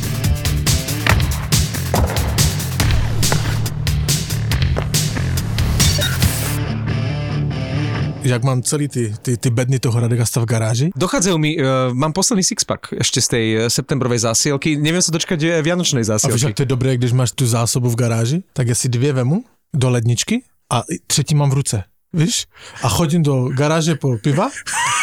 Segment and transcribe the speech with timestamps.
[8.29, 10.87] Jak mám celý ty, ty, ty bedny toho Radegasta v garáži.
[10.93, 14.77] Dochádzajú mi, uh, mám posledný sixpack ešte z tej eh, septembrovej zásielky.
[14.77, 16.53] Neviem sa dočkať vianočnej A víš, zásielky.
[16.53, 19.43] to je dobré, když máš tu zásobu v garáži, tak já si dvě vemu
[19.73, 21.83] do ledničky a třetí mám v ruce.
[22.13, 22.49] Víš?
[22.81, 24.49] A chodím do garáže po piva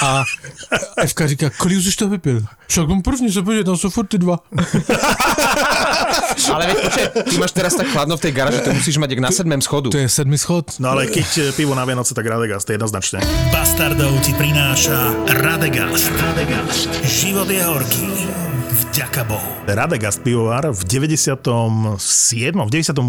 [0.02, 0.24] a
[0.98, 2.42] Evka říká, kolik už to vypil?
[2.66, 4.38] Však mám první, že podívej, tam jsou furt ty dva.
[6.52, 9.22] Ale veď počkaj, ty máš teraz tak chladno v tej garáži, to musíš mať jak
[9.22, 9.90] na sedmém schodu.
[9.90, 10.74] To je sedmi schod.
[10.82, 13.22] No ale keď e, pivo na Vianoce, tak Radegast, jednoznačne.
[13.54, 16.10] Bastardov ti prináša Radegast.
[16.12, 16.90] Radegast.
[17.06, 18.06] Život je horký.
[18.68, 19.50] Vďaka Bohu.
[19.66, 21.96] Radegast pivovar v 97.
[22.52, 23.00] v 98.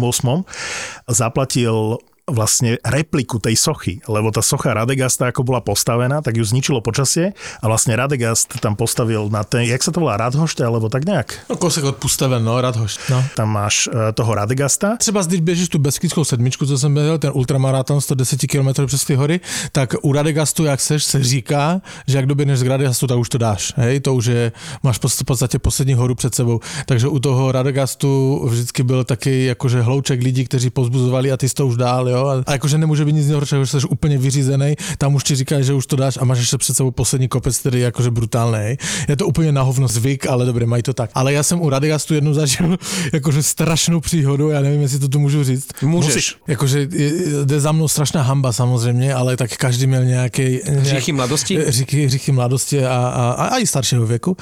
[1.08, 1.98] zaplatil
[2.28, 7.32] vlastne repliku tej sochy, lebo tá socha Radegasta, ako bola postavená, tak ju zničilo počasie
[7.60, 11.48] a vlastne Radegast tam postavil na ten, jak sa to volá, Radhošte, alebo tak nejak.
[11.48, 11.96] No kousek od
[12.40, 12.98] no, Radhoš.
[13.10, 13.24] No.
[13.34, 14.96] Tam máš e, toho Radegasta.
[14.96, 19.14] Třeba když běžíš tu Beskidskou sedmičku, co jsem běžel, ten ultramaraton 110 km přes ty
[19.14, 19.40] hory,
[19.72, 23.38] tak u Radegastu, jak seš, se říká, že jak doběhneš z Radegastu, tak už to
[23.38, 23.72] dáš.
[23.76, 26.60] Hej, to už je, máš v podstatě poslední horu před sebou.
[26.86, 31.66] Takže u toho Radegastu vždycky byl taky jakože hlouček lidí, kteří pozbuzovali a ty to
[31.66, 32.17] už dál, jo.
[32.46, 35.72] A jakože nemůže být nic horšího, že jsi úplně vyřízený, tam už ti říkají, že
[35.74, 38.76] už to dáš a máš ještě před sebou poslední kopec, který je jakože brutálný.
[39.08, 41.10] Je to úplně na hovno zvyk, ale dobré, mají to tak.
[41.14, 42.76] Ale já jsem u Radegastu jednou zažil
[43.12, 45.68] jakože strašnou příhodu, já nevím, jestli to tu můžu říct.
[45.82, 46.34] Môžeš.
[46.46, 47.12] Jakože je-
[47.44, 50.60] jde za mnou strašná hamba samozřejmě, ale tak každý měl nějaký...
[50.66, 51.58] Hříchy mladosti?
[52.06, 54.36] Hříchy mladosti a, a, a, a i staršího věku.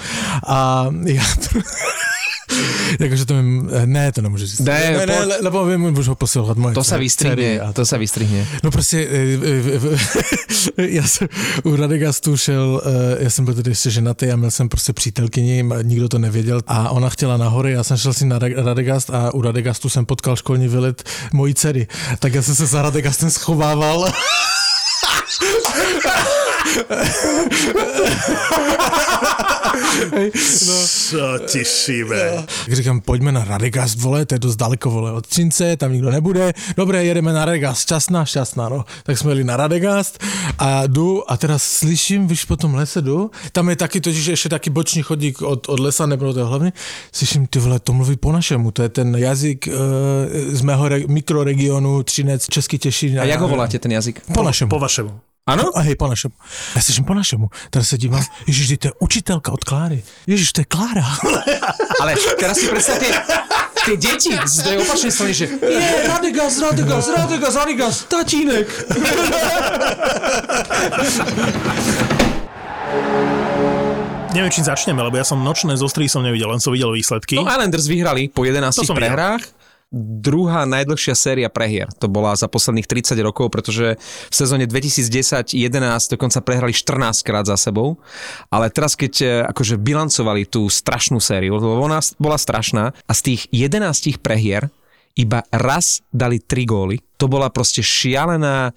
[0.46, 1.22] A já...
[3.00, 3.62] Jakože to mi...
[3.86, 4.58] Ne, to nemůžu říct.
[4.58, 7.98] Ne, ne, ne le, lebo vím, můžu ho poslouchat moje To sa vystrihne, to sa
[7.98, 8.46] vystrihne.
[8.62, 9.98] No prostě, eh, eh,
[10.78, 11.28] eh, já jsem
[11.64, 12.82] u Radegastu šel,
[13.18, 16.90] já jsem byl tedy ještě ženatý a měl jsem prostě přítelkyni, nikdo to nevěděl a
[16.90, 20.36] ona chtěla nahory, já jsem šel si na Ra- Radegast a u Radegastu jsem potkal
[20.36, 21.02] školní vylet
[21.32, 21.86] mojí dcery,
[22.18, 24.12] tak já jsem se za Radegastem schovával.
[31.08, 32.44] Co ti šíbe.
[32.64, 36.10] Tak říkám, pojďme na Radegast, vole, to je dost daleko, vole, od Třince, tam nikdo
[36.10, 36.52] nebude.
[36.76, 38.84] Dobré, jedeme na Radegast, šťastná, šťastná, no.
[39.04, 40.24] Tak jsme jeli na Radegast
[40.58, 44.48] a jdu a teda slyším, víš, po tom lese jdu, tam je taky totiž ještě
[44.48, 46.72] taky boční chodík od, od lesa nebo do hlavny,
[47.12, 49.74] slyším, ty vole, to mluví po našemu, to je ten jazyk uh,
[50.54, 53.20] z mého re- mikroregionu Třinec, Český Těšín.
[53.20, 54.22] A jak ho voláte, ten jazyk?
[54.34, 54.68] Po našemu.
[54.68, 55.20] Po vašemu.
[55.46, 55.70] Áno?
[55.78, 56.34] A hej, po našemu.
[56.76, 57.50] Já slyším po našemu.
[57.70, 60.02] Teraz se dívám, ježiš, to je učitelka od Kláry.
[60.26, 61.06] Ježiš, to je Klára.
[62.02, 63.06] Ale teraz si predstavte,
[63.86, 68.66] tie deti z tej opačnej strany, že je, Radegas, Radegas, Radegas, Radegas, tatínek.
[74.34, 77.40] Neviem, či začneme, lebo ja som nočné zostry som nevidel, len som videl výsledky.
[77.40, 79.14] No Islanders vyhrali po 11 To som videl.
[79.14, 79.55] prehrách.
[79.94, 81.86] Druhá najdlhšia séria prehier.
[82.02, 85.54] To bola za posledných 30 rokov, pretože v sezóne 2010-11
[86.10, 88.02] dokonca prehrali 14 krát za sebou.
[88.50, 93.20] Ale teraz, keď e, akože bilancovali tú strašnú sériu, lebo ona bola strašná a z
[93.30, 94.66] tých 11 prehier
[95.14, 96.98] iba raz dali 3 góly.
[97.22, 98.74] To bola proste šialená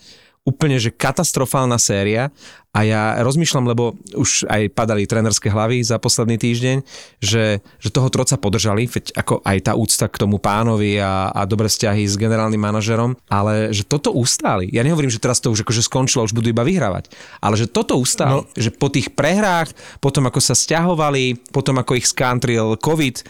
[0.50, 2.34] úplne, že katastrofálna séria
[2.70, 6.78] a ja rozmýšľam, lebo už aj padali trénerské hlavy za posledný týždeň,
[7.18, 11.50] že, že toho troca podržali, veď ako aj tá úcta k tomu pánovi a, a
[11.50, 14.70] dobré vzťahy s generálnym manažerom, ale že toto ustáli.
[14.70, 17.10] Ja nehovorím, že teraz to už akože skončilo, už budú iba vyhrávať,
[17.42, 18.50] ale že toto ustáli, no.
[18.54, 23.25] že po tých prehrách, potom ako sa stiahovali, potom ako ich skantril COVID,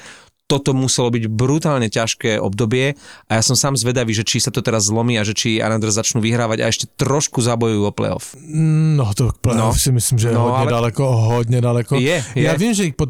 [0.49, 2.97] toto muselo byť brutálne ťažké obdobie
[3.29, 5.93] a ja som sám zvedavý, že či sa to teraz zlomí a že či Islanders
[5.93, 8.33] začnú vyhrávať a ešte trošku zabojujú o playoff.
[8.97, 9.69] No to No.
[9.69, 9.73] no.
[9.77, 10.71] si myslím, že je No, hodně ale- ale...
[10.71, 11.95] daleko, hodně daleko.
[12.01, 12.43] Je, je.
[12.43, 13.09] Já vím, že, pod,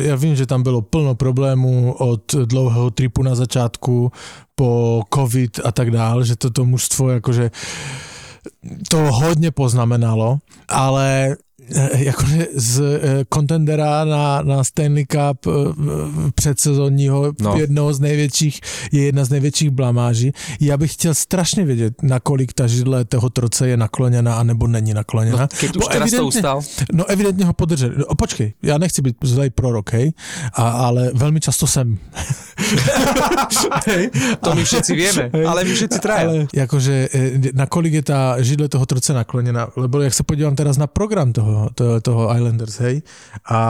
[0.00, 4.12] já vím, že tam bylo plno problémů od dlouhého tripu na začátku
[4.54, 7.50] po covid a tak dál, že toto mužstvo jakože
[8.88, 10.38] to hodně poznamenalo,
[10.68, 11.36] ale
[11.96, 15.50] jakože z eh, kontendera na, na Stanley Cup eh,
[16.34, 17.50] předsezonního No.
[17.50, 17.56] no.
[17.56, 18.60] jednoho z největších,
[18.92, 20.32] je jedna z největších blamáží.
[20.60, 25.38] Já bych chtěl strašně vědět, nakolik ta židle toho troce je nakloněna, anebo není nakloněna.
[25.38, 26.60] No, keď už teraz to ustal.
[26.92, 27.94] No evidentně ho podrželi.
[27.98, 30.12] No, počkej, já nechci být zlej prorok, hej,
[30.54, 31.98] a, ale velmi často jsem.
[33.86, 36.28] hej, To my všetci vieme, ale my všetci traja.
[36.28, 37.08] ale jakože,
[37.54, 41.59] nakolik je ta židle toho troce nakloněna, lebo jak se podívám teraz na program toho,
[41.74, 43.02] toho, toho Islanders, hej,
[43.50, 43.60] a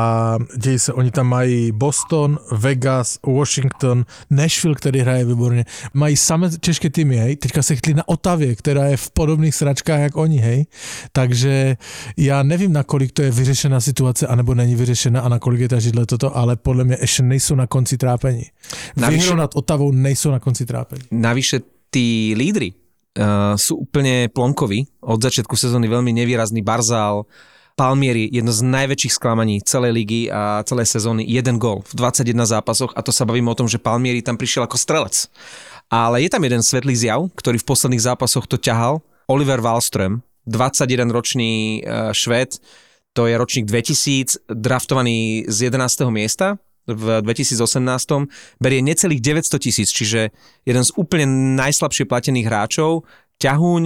[0.56, 5.64] dějí se, oni tam mají Boston, Vegas, Washington, Nashville, který hraje výborně,
[5.94, 10.00] mají samé české týmy, hej, teďka se chytli na Otavě, která je v podobných sračkách
[10.00, 10.66] jak oni, hej,
[11.12, 11.76] takže
[12.16, 16.06] já nevím, nakolik to je vyřešená situace, anebo není vyřešená a nakolik je ta židle
[16.06, 18.44] toto, ale podle mě ještě nejsou na konci trápení.
[19.08, 21.02] Výhrou nad Otavou nejsou na konci trápení.
[21.10, 21.60] Navyše
[21.90, 22.70] tí lídry
[23.18, 24.86] uh, sú úplne plonkoví.
[25.02, 27.26] Od začiatku sezóny veľmi nevýrazný Barzal,
[27.80, 32.92] Palmieri, jedno z najväčších sklamaní celej ligy a celej sezóny, jeden gol v 21 zápasoch
[32.92, 35.32] a to sa bavíme o tom, že Palmieri tam prišiel ako strelec.
[35.88, 39.00] Ale je tam jeden svetlý zjav, ktorý v posledných zápasoch to ťahal,
[39.32, 42.60] Oliver Wallström, 21-ročný uh, Švéd,
[43.16, 46.04] to je ročník 2000, draftovaný z 11.
[46.12, 48.60] miesta v 2018.
[48.60, 50.36] berie necelých 900 tisíc, čiže
[50.68, 53.08] jeden z úplne najslabšie platených hráčov,
[53.40, 53.82] ťahuň,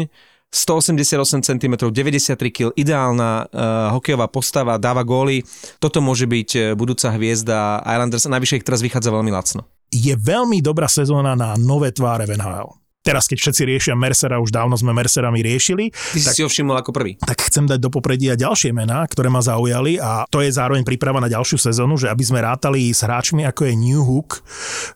[0.55, 5.43] 188 cm, 93 kg, ideálna uh, hokejová postava, dáva góly.
[5.83, 9.67] Toto môže byť eh, budúca hviezda Islanders a navyše ich teraz vychádza veľmi lacno.
[9.91, 12.84] Je veľmi dobrá sezóna na nové tváre v NHL.
[13.05, 16.81] Teraz, keď všetci riešia Mercera, už dávno sme Mercerami riešili, Ty si si ho všimol
[16.81, 17.21] ako prvý.
[17.21, 21.21] tak chcem dať do popredia ďalšie mená, ktoré ma zaujali a to je zároveň príprava
[21.21, 24.41] na ďalšiu sezónu, že aby sme rátali s hráčmi ako je New Hook,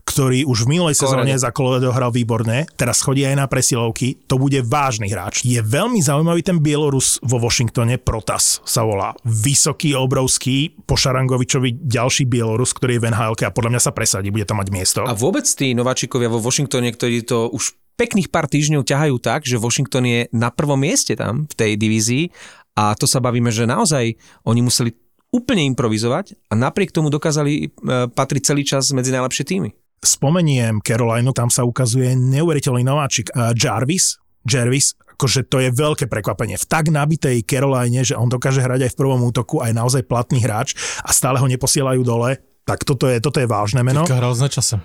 [0.08, 4.40] ktorý už v minulej sezóne za Colorado hral výborne, teraz chodí aj na presilovky, to
[4.40, 5.44] bude vážny hráč.
[5.44, 9.12] Je veľmi zaujímavý ten Bielorus vo Washingtone, Protas sa volá.
[9.28, 14.32] Vysoký, obrovský, po Šarangovičovi ďalší Bielorus, ktorý je v nhl a podľa mňa sa presadí,
[14.32, 15.00] bude tam mať miesto.
[15.04, 19.58] A vôbec tí nováčikovia vo Washingtone, ktorí to už pekných pár týždňov ťahajú tak, že
[19.58, 22.30] Washington je na prvom mieste tam v tej divízii
[22.78, 24.14] a to sa bavíme, že naozaj
[24.46, 24.94] oni museli
[25.34, 27.66] úplne improvizovať a napriek tomu dokázali e,
[28.08, 29.74] patriť celý čas medzi najlepšie týmy.
[29.98, 34.16] spomeniem Carolinu, tam sa ukazuje neuveriteľný nováčik uh, Jarvis,
[34.46, 36.54] Jarvis, akože to je veľké prekvapenie.
[36.54, 40.38] V tak nabitej Caroline, že on dokáže hrať aj v prvom útoku, aj naozaj platný
[40.46, 44.06] hráč a stále ho neposielajú dole, tak toto je, toto je vážne meno.
[44.06, 44.78] Teďka hrál s nečasem.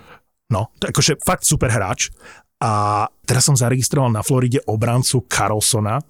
[0.50, 2.10] No, akože fakt super hráč.
[2.64, 6.00] A teraz som zaregistroval na Floride obrancu Carlsona.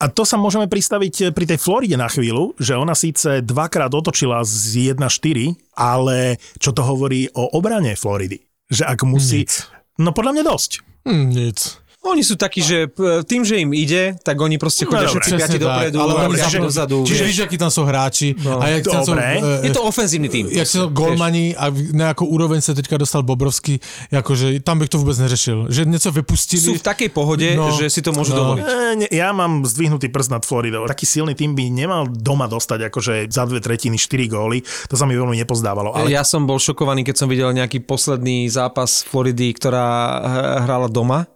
[0.00, 4.40] A to sa môžeme pristaviť pri tej Floride na chvíľu, že ona síce dvakrát otočila
[4.40, 8.40] z 1-4, ale čo to hovorí o obrane Floridy?
[8.72, 9.44] Že ak musí...
[9.44, 9.68] Nic.
[10.00, 10.70] No podľa mňa dosť.
[11.04, 11.58] Hm, nic.
[12.00, 12.88] Oni sú takí, že
[13.22, 15.38] tým, že im ide, tak oni proste chodia No, všetci dobre.
[15.38, 16.98] piati dopredu, ale piati zapnú- dozadu.
[17.04, 17.28] Čiže vieš.
[17.30, 18.28] víš, aký tam sú hráči.
[18.40, 19.20] No, a jak dobre.
[19.36, 20.48] eh, Je to ofenzívny tým.
[20.48, 23.80] jak to golmani a na jakou úroveň se teďka dostal Bobrovský,
[24.10, 25.66] jakože tam bych to vůbec neřešil.
[25.68, 26.62] Že něco vypustili.
[26.62, 28.38] Sú v takej pohode, No, že si to môžu no.
[28.48, 28.64] dovoliť.
[29.04, 30.88] E, ja mám zdvihnutý prst nad Floridou.
[30.88, 34.64] Taký silný tým by nemal doma dostať akože za dve tretiny 4 góly.
[34.88, 35.92] To sa mi veľmi nepozdávalo.
[35.92, 39.86] Ale Ja som bol šokovaný, keď som videl nejaký posledný zápas Floridy, ktorá
[40.18, 41.28] h- hrala doma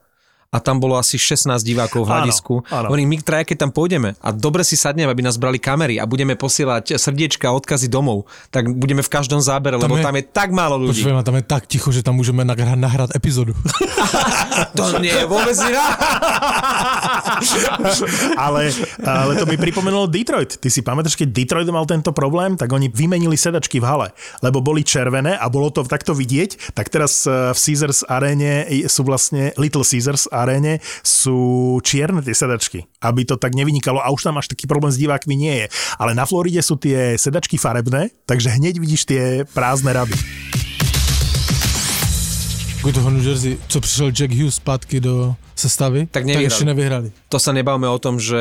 [0.54, 2.54] a tam bolo asi 16 divákov v hľadisku.
[2.70, 2.86] áno.
[2.86, 6.06] Hovorím, my traja, keď tam pôjdeme a dobre si sadneme, aby nás brali kamery a
[6.06, 10.24] budeme posielať srdiečka a odkazy domov, tak budeme v každom zábere, lebo je- tam je
[10.24, 11.02] tak málo ľudí.
[11.02, 13.50] Počujem, tam je tak ticho, že tam můžeme nahrát, nahrát epizodu.
[14.78, 15.98] To nie je vôbec iná.
[18.36, 18.70] ale,
[19.00, 20.56] ale to mi pripomenulo Detroit.
[20.56, 24.08] Ty si pamätáš, keď Detroit mal tento problém, tak oni vymenili sedačky v hale,
[24.40, 28.52] lebo boli červené a bolo to takto vidieť, tak teraz eh, v Caesars aréne
[28.86, 31.36] sú vlastne Little Caesars aréne sú
[31.80, 35.34] čierne tie sedačky, aby to tak nevynikalo a už tam až taký problém s divákmi
[35.34, 35.66] nie je.
[35.96, 40.14] Ale na Floride sú tie sedačky farebné, takže hneď vidíš tie prázdne rady.
[42.84, 46.44] U toho New Jersey, co přišel Jack Hughes zpátky do sestavy, Tak tak nevyhrali.
[46.44, 47.12] ještě nevyhrali.
[47.32, 48.36] To sa nebavme o tom, že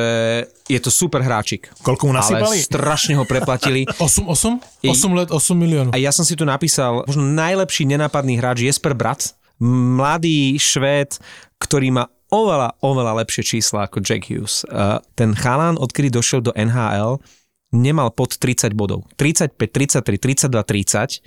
[0.67, 1.71] je to super hráčik.
[1.79, 2.59] Koľko mu Ale nasypali?
[2.59, 3.87] strašne ho preplatili.
[4.03, 4.59] 8, 8?
[4.83, 5.91] I- 8 let, 8 milionů.
[5.95, 9.31] A ja som si tu napísal, možno najlepší nenápadný hráč Jesper Brat,
[9.63, 11.15] mladý Švéd,
[11.55, 14.67] ktorý má oveľa, oveľa lepšie čísla ako Jack Hughes.
[14.67, 17.23] Uh, ten chalán, odkedy došiel do NHL,
[17.71, 19.07] nemal pod 30 bodov.
[19.15, 21.23] 35, 33, 32, 30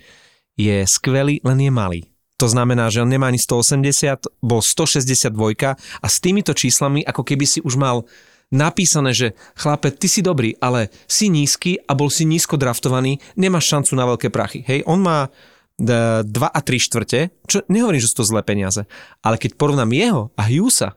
[0.61, 2.01] je skvelý, len je malý.
[2.37, 5.33] To znamená, že on nemá ani 180, bol 162
[5.73, 8.05] a s týmito číslami, ako keby si už mal
[8.53, 13.73] napísané, že chlape, ty si dobrý, ale si nízky a bol si nízko draftovaný, nemáš
[13.73, 14.63] šancu na veľké prachy.
[14.69, 15.33] Hej, on má
[15.77, 18.89] 2 a 3 štvrte, čo nehovorím, že sú to zlé peniaze,
[19.21, 20.97] ale keď porovnám jeho a Hughesa,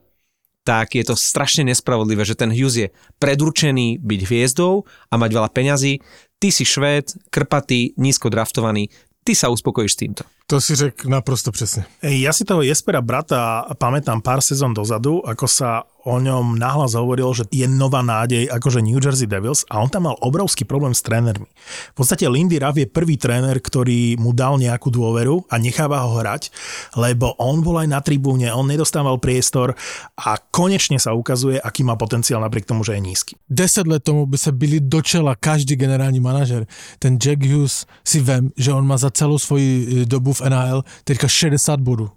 [0.64, 5.50] tak je to strašne nespravodlivé, že ten Hughes je predurčený byť hviezdou a mať veľa
[5.50, 6.00] peňazí.
[6.38, 8.94] Ty si švéd, krpatý, nízko draftovaný,
[9.26, 10.24] ty sa uspokojíš s týmto.
[10.50, 11.86] To si řekl naprosto přesně.
[12.02, 17.28] Ja si toho Jespera brata pamätám pár sezón dozadu, ako sa o ňom nahlas hovoril,
[17.36, 21.04] že je nová nádej akože New Jersey Devils a on tam mal obrovský problém s
[21.04, 21.46] trénermi.
[21.94, 26.18] V podstate Lindy Ruff je prvý tréner, ktorý mu dal nejakú dôveru a necháva ho
[26.18, 26.50] hrať,
[26.96, 29.76] lebo on bol aj na tribúne, on nedostával priestor
[30.16, 33.34] a konečne sa ukazuje, aký má potenciál napriek tomu, že je nízky.
[33.52, 36.66] Deset let tomu by se byli do čela každý generální manažer.
[37.00, 41.28] Ten Jack Hughes si vem, že on má za celou svoji dobu v NHL teďka
[41.28, 42.10] 60 bodů.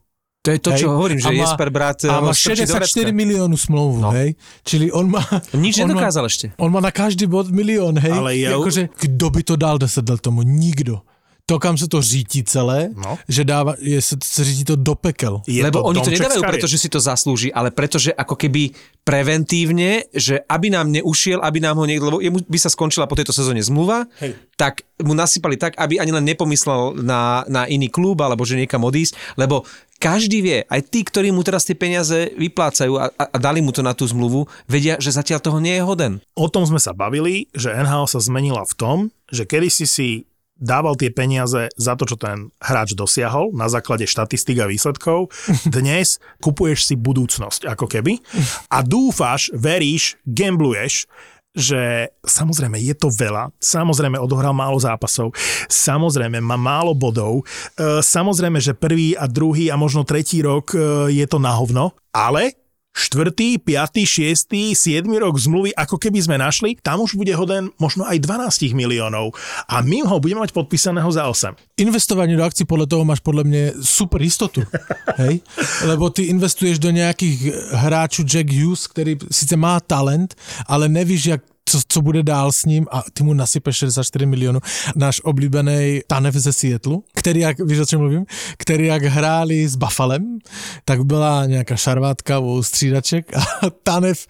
[0.43, 0.79] To je to, Hej.
[0.83, 3.17] čo hovorím, že A má- Jesper brat A ho má strčí do 64 vrecka.
[3.17, 4.11] milionů smlouvu, no.
[4.11, 4.35] hej?
[4.67, 5.23] Čili on má...
[5.55, 6.50] Nič on má, nedokázal ešte.
[6.59, 8.11] on má na každý bod milion, hej?
[8.11, 10.43] Ale je- Jakože, kdo by to dal 10 let tomu?
[10.43, 11.07] Nikdo.
[11.46, 13.18] To, kam se to řítí celé, No.
[13.28, 15.42] že dává, je, se, se řítí to do pekel.
[15.46, 18.70] Je Lebo oni to nedávajú, pretože si to zaslúži, ale pretože ako keby
[19.02, 23.18] preventívne, že aby nám neušiel, aby nám ho niekto, lebo jemu by sa skončila po
[23.18, 24.38] tejto sezóne zmluva, Hej.
[24.54, 28.82] tak mu nasypali tak, aby ani len nepomyslel na, na iný klub alebo že niekam
[28.87, 29.66] odísť, lebo
[29.99, 33.70] každý vie, aj tí, ktorí mu teraz tie peniaze vyplácajú a, a, a dali mu
[33.70, 36.18] to na tú zmluvu, vedia, že zatiaľ toho nie je hoden.
[36.34, 38.96] O tom sme sa bavili, že NHL sa zmenila v tom,
[39.30, 40.08] že kedysi si
[40.62, 45.28] dával tie peniaze za to, čo ten hráč dosiahol na základe štatistik a výsledkov.
[45.66, 48.23] Dnes kupuješ si budúcnosť, ako keby.
[48.71, 51.11] A dúfaš, veríš, gambluješ,
[51.52, 55.37] že samozrejme je to veľa, samozrejme odohral málo zápasov,
[55.69, 57.45] samozrejme má málo bodov,
[57.76, 61.92] e, samozrejme, že prvý a druhý a možno tretí rok e, je to na hovno,
[62.09, 62.62] ale
[62.92, 68.04] štvrtý, piatý, šiestý, siedmy rok zmluvy, ako keby sme našli, tam už bude hoden možno
[68.04, 69.32] aj 12 miliónov
[69.68, 71.56] a my ho budeme mať podpísaného za 8.
[71.80, 74.62] Investování do akcí podle toho máš podle mě super jistotu.
[75.16, 75.40] Hej?
[75.84, 80.34] Lebo ty investuješ do nějakých hráčů Jack Hughes, který sice má talent,
[80.66, 84.61] ale nevíš, jak co, co bude dál s ním a ty mu nasypeš 64 milionů.
[84.97, 88.25] Náš oblíbený Tanev ze Seattlu, který, jak, víš o čem mluvím,
[88.57, 90.38] který jak hráli s Buffalem,
[90.85, 93.40] tak byla nějaká šarvátka u střídaček a
[93.83, 94.26] Tanev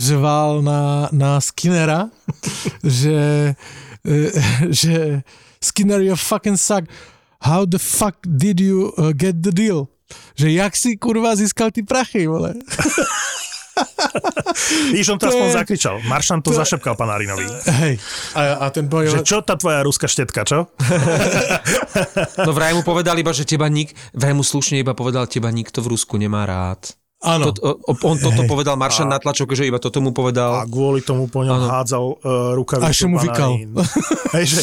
[0.00, 2.10] řval na, na Skinnera,
[2.84, 3.54] že,
[4.08, 5.22] eh, že
[5.64, 6.84] Skinner, you fucking suck.
[7.42, 9.88] How the fuck did you uh, get the deal?
[10.34, 12.54] Že jak si kurva získal ty prachy, vole?
[14.94, 15.94] Víš, on to, To aspoň je- zakričal.
[16.04, 17.46] Maršan to, zašepkal Panarinovi.
[17.82, 17.94] Hej.
[18.34, 19.08] A, a ten boj...
[19.08, 20.68] Že čo tá tvoja ruská štetka, čo?
[22.46, 25.84] No vraj mu povedal iba, že teba nik, vraj mu slušne iba povedal, teba nikto
[25.84, 26.96] v Rusku nemá rád.
[27.22, 27.54] Áno.
[27.54, 30.50] To, on toto povedal Maršan na tlačovke, že iba toto mu A povedal.
[30.66, 32.18] kvôli tomu po ňom hádzal uh,
[32.58, 32.82] rukavicu.
[32.82, 33.62] A ešte mu vykal.
[34.34, 34.58] Hej, že,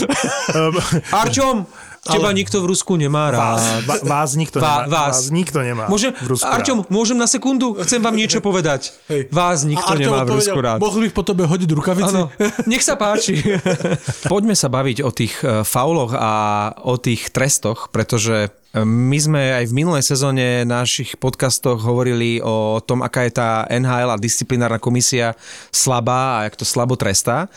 [0.59, 0.75] um,
[1.07, 1.55] Arťom,
[2.03, 3.83] teba nikto v Rusku nemá vás, rád.
[3.83, 4.87] va- vás nikto Vá- nemá.
[4.87, 5.15] vás.
[5.19, 6.55] Vás nikto nemá Môžem, v Rusku rád.
[6.61, 7.75] Arťom, môžem na sekundu?
[7.83, 8.95] Chcem vám niečo povedať.
[9.07, 9.27] Hej.
[9.29, 10.79] Vás nikto nemá v Rusku rád.
[10.79, 12.15] Mohl bych po tebe hodiť rukavici?
[12.15, 12.31] Áno,
[12.65, 13.39] nech sa páči.
[14.31, 16.31] Poďme sa baviť o tých eh, fauloch a
[16.83, 22.79] o tých trestoch, pretože eh, my sme aj v minulej sezóne našich podcastoch hovorili o
[22.79, 25.35] tom, aká je tá NHL a disciplinárna komisia
[25.69, 27.49] slabá a jak to slabo trestá.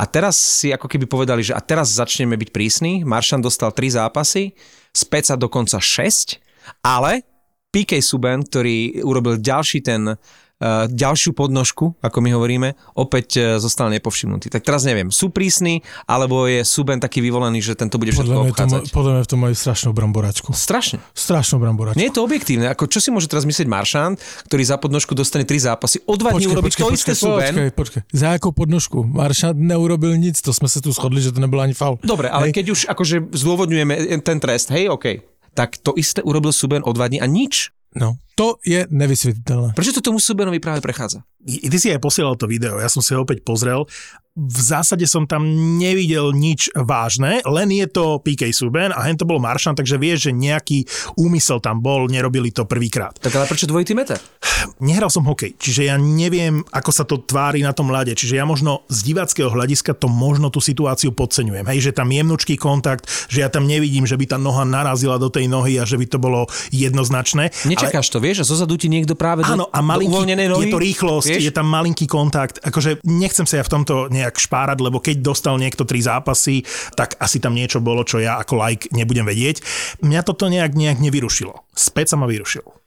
[0.00, 3.04] A teraz si ako keby povedali, že a teraz začneme byť prísni.
[3.04, 4.56] Maršan dostal 3 zápasy,
[4.96, 6.40] Speca dokonca 6,
[6.80, 7.20] ale
[7.68, 10.16] PK Suben, ktorý urobil ďalší ten
[10.86, 14.52] ďalšiu podnožku, ako my hovoríme, opäť uh, zostal nepovšimnutý.
[14.52, 18.36] Tak teraz neviem, sú prísni, alebo je Suben taký vyvolený, že tento bude Podľa všetko
[18.36, 18.82] to, obchádzať.
[18.84, 20.48] ma- podľa mňa v tom majú strašnú bramboračku.
[20.52, 21.00] Strašne.
[21.16, 21.96] Strašnú bramboračku.
[21.96, 22.68] Nie je to objektívne.
[22.68, 26.36] Ako, čo si môže teraz myslieť Maršant, ktorý za podnožku dostane 3 zápasy, o dva
[26.36, 27.40] dní urobí to isté Suben?
[27.40, 28.00] počkej, počkej.
[28.12, 29.00] Za jakou podnožku?
[29.00, 31.96] Maršant neurobil nic, to sme sa tu shodli, že to nebyl ani faul.
[32.04, 32.60] Dobre, ale Hej.
[32.60, 35.24] keď už akože zdôvodňujeme ten trest, hej, OK,
[35.56, 37.72] tak to isté urobil Suben o dva dní a nič.
[37.96, 39.74] No, to je nevysvetliteľné.
[39.74, 41.26] Prečo to tomu Subenovi práve prechádza?
[41.40, 43.88] Ty si aj posielal to video, ja som si ho opäť pozrel.
[44.30, 45.42] V zásade som tam
[45.76, 50.30] nevidel nič vážne, len je to PK Subban a hen to bol Maršan, takže vieš,
[50.30, 50.86] že nejaký
[51.18, 53.18] úmysel tam bol, nerobili to prvýkrát.
[53.18, 54.22] Tak ale prečo dvojitý meter?
[54.78, 58.46] Nehral som hokej, čiže ja neviem, ako sa to tvári na tom ľade, čiže ja
[58.46, 61.66] možno z diváckého hľadiska to možno tú situáciu podceňujem.
[61.66, 65.26] Hej, že tam jemnučký kontakt, že ja tam nevidím, že by tá noha narazila do
[65.26, 67.50] tej nohy a že by to bolo jednoznačné.
[67.66, 70.62] Nečakáš to, vieš, a zozadu ti niekto práve do, Áno, a do malinký, uvoľnenej nohy.
[70.62, 71.46] je to rýchlosť, vieš?
[71.46, 72.58] je tam malinký kontakt.
[72.62, 76.66] Akože nechcem sa ja v tomto nejak špárať, lebo keď dostal niekto tri zápasy,
[76.98, 79.62] tak asi tam niečo bolo, čo ja ako like nebudem vedieť.
[80.02, 81.54] Mňa toto nejak, nejak nevyrušilo.
[81.74, 82.80] Späť sa ma vyrušil.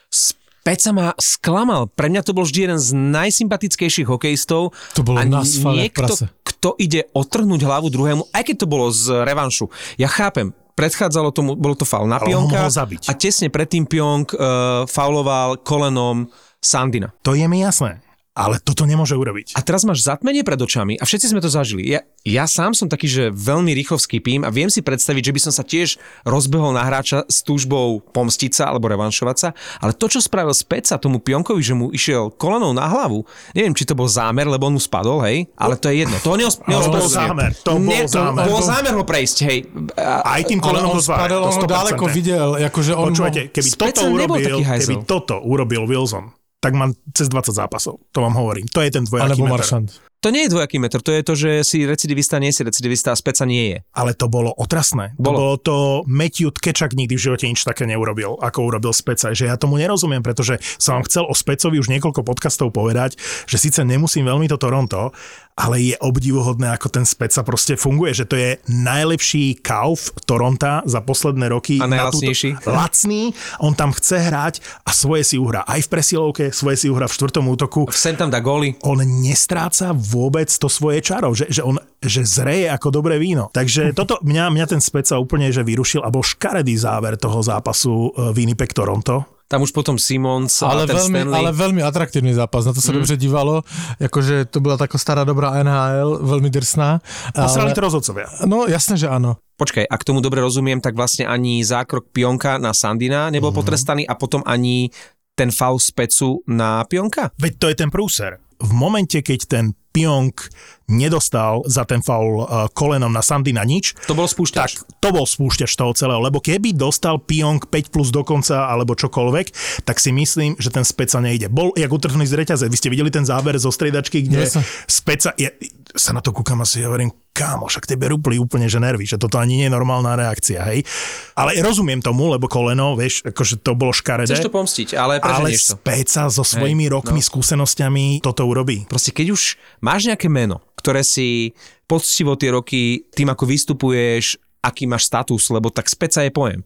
[0.64, 1.92] Peca ma sklamal.
[1.92, 4.72] Pre mňa to bol vždy jeden z najsympatickejších hokejistov.
[4.96, 6.32] To bolo a na niekto, prase.
[6.40, 9.68] kto ide otrhnúť hlavu druhému, aj keď to bolo z revanšu.
[10.00, 14.88] Ja chápem, predchádzalo tomu, bolo to faul na Ale Pionka a tesne predtým Pionk uh,
[14.88, 16.32] fauloval kolenom
[16.64, 17.12] Sandina.
[17.28, 18.00] To je mi jasné.
[18.34, 19.54] Ale toto nemôže urobiť.
[19.54, 21.86] A teraz máš zatmenie pred očami a všetci sme to zažili.
[21.86, 25.42] Ja, ja sám som taký, že veľmi rýchlovský pím a viem si predstaviť, že by
[25.44, 30.10] som sa tiež rozbehol na hráča s túžbou pomstiť sa alebo revanšovať sa, ale to,
[30.10, 33.22] čo spravil Speca tomu Pionkovi, že mu išiel kolenou na hlavu,
[33.54, 36.18] neviem, či to bol zámer, lebo on mu spadol, hej, ale to je jedno.
[36.18, 38.50] To neos- Ale bol zámer, to bol Nie, to zámer.
[38.50, 39.58] bol zámer ho prejsť, hej.
[39.94, 41.70] A, Aj tým kolenom tváre, spadol, to on ho 100%.
[41.70, 43.14] ďaleko videl, akože on...
[43.14, 48.00] Počúvajte, keby toto, urobil, keby toto urobil Wilson, tak mám cez 20 zápasov.
[48.16, 48.72] To vám hovorím.
[48.72, 49.60] To je ten dvojaký Alebo meter.
[49.60, 49.90] Maršant.
[50.24, 53.20] to nie je dvojaký meter, to je to, že si recidivista, nie si recidivista a
[53.20, 53.78] Speca nie je.
[53.92, 55.12] Ale to bolo otrasné.
[55.20, 55.36] To Bolo.
[55.36, 55.76] bolo to
[56.08, 59.36] Matthew Tkečak nikdy v živote nič také neurobil, ako urobil Speca.
[59.36, 63.20] Že ja tomu nerozumiem, pretože som vám chcel o Specovi už niekoľko podcastov povedať,
[63.52, 65.12] že síce nemusím veľmi to Toronto,
[65.54, 71.02] ale je obdivuhodné, ako ten Speca proste funguje, že to je najlepší kauf Toronta za
[71.02, 71.78] posledné roky.
[71.78, 72.50] A na túto- najlacnejší.
[72.66, 73.24] Lacný,
[73.62, 74.54] on tam chce hrať
[74.86, 78.34] a svoje si uhrá aj v presilovke, svoje si uhrá v štvrtom útoku Sem tam
[78.34, 78.74] dá góly.
[78.82, 83.48] on nestráca vôbec to svoje čaro, že, že on že zreje ako dobré víno.
[83.56, 88.12] Takže toto mňa, mňa ten Speca úplne že vyrušil a bol škaredý záver toho zápasu
[88.12, 89.33] e, Winnipeg Toronto.
[89.54, 91.38] Tam už potom Simons a Ale ten veľmi, Stanley.
[91.38, 92.98] ale veľmi atraktívny zápas, na to sa mm.
[92.98, 93.62] dobře dívalo,
[94.02, 96.98] jakože to byla taká stará dobrá NHL, veľmi drsná.
[97.32, 98.26] Posrali Ale, to rozhodcovia.
[98.44, 99.38] no jasné, že áno.
[99.54, 103.58] Počkaj, ak tomu dobre rozumiem, tak vlastne ani zákrok Pionka na Sandina nebol Mhm.
[103.62, 104.90] potrestaný a potom ani
[105.34, 107.30] ten faul Specu na Pionka?
[107.38, 108.42] Veď to je ten prúser.
[108.60, 110.50] V momente, keď ten Pionk
[110.90, 114.58] nedostal za ten faul e, kolenom na Sandina nič, To bol spúšťač.
[114.58, 119.48] tak to bol spúšťač toho celého, lebo keby dostal Pionk 5 plus dokonca alebo čokoľvek,
[119.86, 121.46] tak si myslím, že ten Speca nejde.
[121.54, 122.66] Bol jak utrhnuný z reťaze.
[122.66, 124.66] Vy ste videli ten záber zo striedačky, kde Jasne.
[124.90, 125.54] Speca, ja,
[125.94, 129.18] sa na to kúkam a si hovorím, kámo, však tebe rúpli úplne, že nervy, že
[129.18, 130.86] toto ani nie je normálna reakcia, hej.
[131.34, 134.30] Ale rozumiem tomu, lebo koleno, vieš, akože to bolo škaredé.
[134.30, 135.50] Chceš to pomstiť, ale ale.
[135.58, 137.26] Speca so svojimi Hej, rokmi, no.
[137.26, 138.86] skúsenosťami toto urobí.
[138.86, 141.58] Proste keď už máš nejaké meno, ktoré si
[141.90, 146.62] poctivo tie roky tým, ako vystupuješ, aký máš status, lebo tak speca je pojem.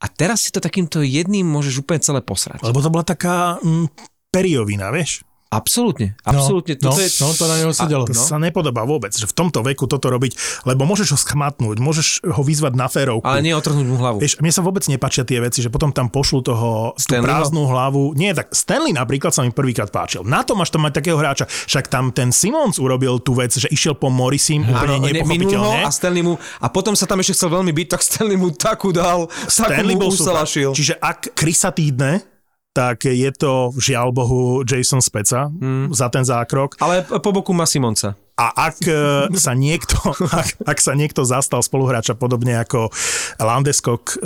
[0.00, 2.60] A teraz si to takýmto jedným môžeš úplne celé posrať.
[2.64, 3.90] Lebo to bola taká mm,
[4.32, 5.25] periovina, vieš.
[5.48, 6.74] Absolútne, absolútne.
[6.76, 8.02] No, Toto no, je, no, to na neho sedelo.
[8.02, 8.18] To No.
[8.20, 10.34] sa nepodobá vôbec, že v tomto veku toto robiť,
[10.64, 13.22] lebo môžeš ho schmatnúť, môžeš ho vyzvať na férovku.
[13.22, 14.18] ale nie otrhnúť mu hlavu.
[14.18, 18.12] Vieš, mne sa vôbec nepačia tie veci, že potom tam pošlu toho tú prázdnu hlavu.
[18.12, 20.22] Nie, tak Stanley napríklad sa mi prvýkrát páčil.
[20.22, 21.46] Na to máš tam mať takého hráča.
[21.46, 25.54] Však tam ten Simons urobil tú vec, že išiel po Morrisim úplne Áno, ne- minul
[25.54, 25.82] ho nepochopiteľne.
[25.82, 28.90] a Stanley mu, a potom sa tam ešte chcel veľmi byť, tak Stanley mu takú
[28.90, 30.42] dal, Stanley takú mu bol super.
[30.74, 32.35] Čiže ak Krisa týdne,
[32.76, 35.88] tak je to žiaľ Bohu Jason Speca Hmm.
[35.88, 36.76] za ten zákrok.
[36.76, 38.12] Ale po boku má Simonca.
[38.36, 38.92] A ak e,
[39.40, 39.96] sa niekto,
[40.28, 42.92] ak, ak sa niekto zastal spoluhráča podobne ako
[43.40, 44.16] Landeskog e,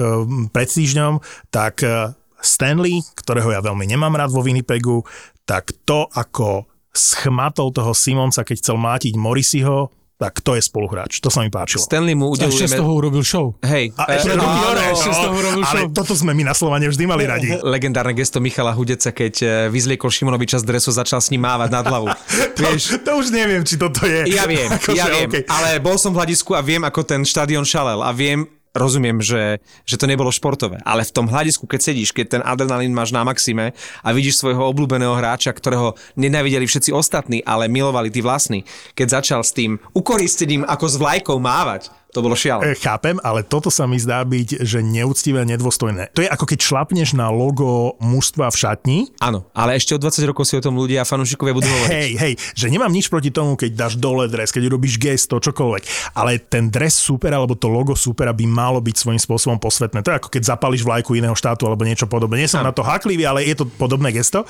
[0.50, 1.22] pred týždňom,
[1.54, 2.10] tak e,
[2.42, 5.06] Stanley, ktorého ja veľmi nemám rád vo Winnipegu,
[5.46, 11.16] tak to, ako schmatol toho Simonsa, keď chcel mátiť Morrisiho, tak to je spoluhráč.
[11.18, 11.80] To sa mi páčilo.
[11.80, 12.76] Stanley mu A ešte z udelujeme...
[12.76, 13.56] toho urobil show.
[13.58, 15.88] Hej, A ešte e, robí áno, Joro, ešte z toho robil ale show.
[15.90, 17.48] toto sme my na Slovane vždy mali radi.
[17.74, 21.84] legendárne gesto Michala Hudeca, keď e, vyzliekol Šimonoviča z dresu, začal s ním mávať nad
[21.84, 22.12] hlavu.
[22.60, 24.28] Vieš, To už neviem, či toto je.
[24.28, 25.48] ja viem, Akože, ja viem, okej.
[25.48, 29.58] ale bol som v hľadisku a viem, ako ten štadión šalel a viem, rozumiem, že,
[29.82, 33.26] že to nebolo športové, ale v tom hľadisku, keď sedíš, keď ten adrenalín máš na
[33.26, 38.62] maxime a vidíš svojho obľúbeného hráča, ktorého nenávideli všetci ostatní, ale milovali tí vlastní,
[38.94, 42.74] keď začal s tým ukoristením ako s vlajkou mávať, to bolo šialené.
[42.74, 46.10] E, Chápem, ale toto sa mi zdá byť, že neúctivé nedôstojné.
[46.18, 48.98] To je ako keď šlapneš na logo mužstva v šatni.
[49.22, 51.94] Áno, ale ešte o 20 rokov si o tom ľudia a fanúšikovia budú hovoriť.
[51.94, 56.14] Hej, hej, že nemám nič proti tomu, keď dáš dole dres, keď urobíš gesto, čokoľvek.
[56.18, 60.02] Ale ten dres super, alebo to logo supera by malo byť svojím spôsobom posvetné.
[60.02, 62.42] To je ako keď zapališ vlajku iného štátu alebo niečo podobné.
[62.42, 64.42] Nie som na to haklivý, ale je to podobné gesto.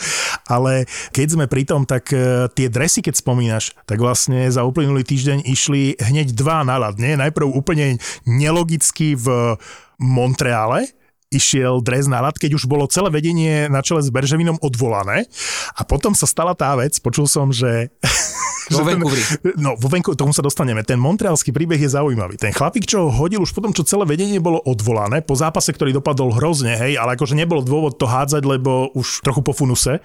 [0.48, 5.04] Ale keď sme pri tom, tak e, tie dresy, keď spomínaš, tak vlastne za uplynulý
[5.04, 6.96] týždeň išli hneď dva na rad.
[6.96, 7.20] Nie?
[7.20, 9.56] Najprv úplne nelogicky v
[10.00, 10.88] Montreale,
[11.30, 15.30] išiel dres na rad, keď už bolo celé vedenie na čele s Berževinom odvolané.
[15.78, 17.94] A potom sa stala tá vec, počul som, že...
[18.74, 19.22] Vo Vancouveri.
[19.54, 20.82] No, vo Vancouver, tomu sa dostaneme.
[20.82, 22.34] Ten montrealský príbeh je zaujímavý.
[22.34, 25.94] Ten chlapík, čo ho hodil už potom, čo celé vedenie bolo odvolané, po zápase, ktorý
[25.94, 30.02] dopadol hrozne, hej, ale akože nebolo dôvod to hádzať, lebo už trochu po funuse.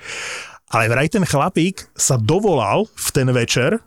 [0.70, 3.82] Ale vraj ten chlapík sa dovolal v ten večer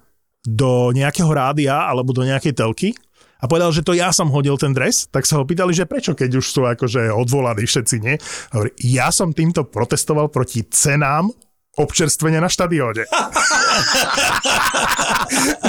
[0.46, 2.90] do nejakého rádia alebo do nejakej telky
[3.38, 6.14] a povedal, že to ja som hodil ten dres, tak sa ho pýtali, že prečo,
[6.14, 8.18] keď už sú akože odvolaní všetci, nie?
[8.51, 11.31] Hovorí, ja som týmto protestoval proti cenám
[11.79, 13.07] občerstvenia na štadióne.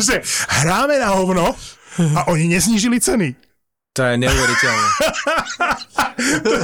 [0.07, 0.25] že
[0.65, 1.53] hráme na hovno
[2.17, 3.48] a oni neznížili ceny.
[3.99, 4.87] To je neuveriteľné.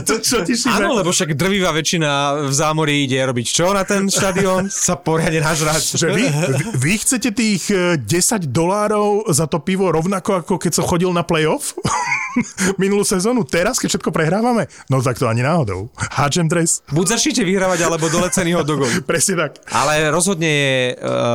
[0.08, 0.80] To, čo ti šíbe?
[0.80, 4.72] Áno, lebo však drvivá väčšina v zámorí ide robiť čo na ten štadión?
[4.88, 6.00] Sa poriadne nažrať.
[6.00, 6.24] Že vy,
[6.80, 11.24] vy, chcete tých e, 10 dolárov za to pivo rovnako ako keď som chodil na
[11.24, 11.76] playoff
[12.82, 13.48] minulú sezónu?
[13.48, 14.68] Teraz, keď všetko prehrávame?
[14.92, 15.92] No tak to ani náhodou.
[15.96, 16.84] Háčem dres.
[16.92, 18.92] Buď začnite vyhrávať, alebo dole ceny hot dogov.
[19.10, 19.60] Presne tak.
[19.72, 20.94] Ale rozhodne je e,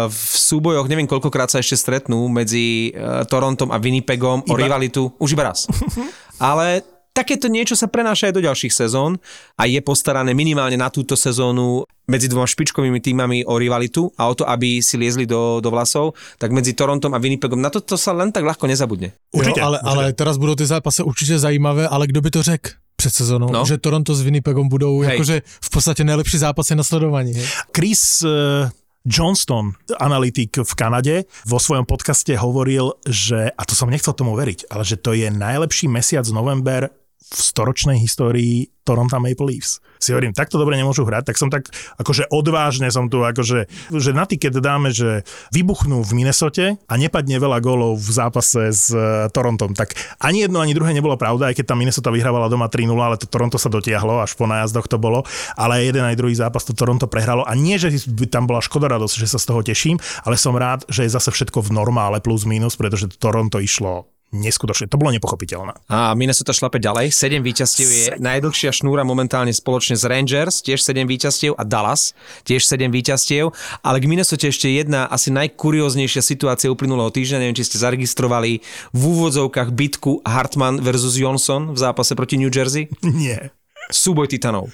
[0.08, 5.12] v súbojoch, neviem koľkokrát sa ešte stretnú medzi e, Torontom a Winnipegom o Iba- rivalitu.
[5.16, 5.68] Už iba raz.
[6.40, 9.18] Ale takéto niečo sa prenáša aj do ďalších sezón
[9.58, 14.34] a je postarané minimálne na túto sezónu medzi dvoma špičkovými týmami o rivalitu a o
[14.34, 17.94] to, aby si liezli do, do vlasov, tak medzi Torontom a Winnipegom na to, to
[17.98, 19.12] sa len tak ľahko nezabudne.
[19.34, 19.60] Určite.
[19.60, 19.90] Jo, ale, určite.
[19.90, 23.64] ale teraz budou ty zápasy určitě zajímavé, ale kdo by to řekl před sezónou, No.
[23.64, 25.10] že Toronto s Winnipegom budou Hej.
[25.10, 27.32] jakože v podstatě nejlepší zápasy na sledování.
[27.76, 28.70] Chris eh,
[29.08, 34.68] Johnston, analytik v Kanade, vo svojom podcaste hovoril, že, a to som nechcel tomu veriť,
[34.68, 39.78] ale že to je najlepší mesiac november v storočnej histórii Toronto Maple Leafs.
[40.02, 41.68] Si hovorím, takto dobre nemôžu hrať, tak som tak
[42.00, 45.22] akože odvážne som tu, akože, že na tiket dáme, že
[45.54, 49.78] vybuchnú v Minnesote a nepadne veľa gólov v zápase s eh, Torontom.
[49.78, 53.20] Tak ani jedno, ani druhé nebolo pravda, aj keď tam Minnesota vyhrávala doma 3-0, ale
[53.20, 55.22] to Toronto sa dotiahlo, až po nájazdoch to bolo,
[55.54, 57.94] ale aj jeden aj druhý zápas to Toronto prehralo a nie, že
[58.26, 61.30] tam bola škoda radosť, že sa z toho teším, ale som rád, že je zase
[61.30, 64.86] všetko v normále plus minus, pretože to Toronto išlo neskutočne.
[64.90, 65.90] To bolo nepochopiteľné.
[65.90, 67.10] A Minnesota šlape ďalej.
[67.10, 72.14] 7 víťazstiev je najdlhšia šnúra momentálne spoločne s Rangers, tiež 7 víťazstiev a Dallas,
[72.46, 73.50] tiež 7 víťazstiev.
[73.82, 78.62] Ale k Minnesota ešte jedna asi najkurióznejšia situácia uplynulého týždňa, neviem, či ste zaregistrovali
[78.94, 82.86] v úvodzovkách bitku Hartman versus Johnson v zápase proti New Jersey.
[83.02, 83.50] Nie.
[83.90, 84.70] Súboj titanov.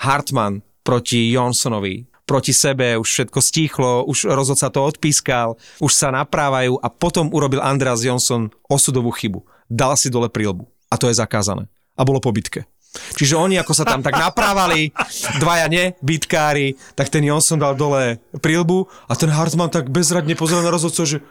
[0.00, 6.78] Hartman proti Johnsonovi proti sebe, už všetko stíchlo, už rozhodca to odpískal, už sa naprávajú
[6.78, 9.42] a potom urobil Andreas Johnson osudovú chybu.
[9.66, 10.70] Dal si dole prílbu.
[10.86, 11.66] A to je zakázané.
[11.98, 12.70] A bolo po bitke.
[12.90, 14.90] Čiže oni, ako sa tam tak naprávali,
[15.38, 20.66] dvaja ne, bitkári, tak ten Johnson dal dole prílbu a ten Hartman tak bezradne pozeral
[20.66, 21.22] na rozhodcov, že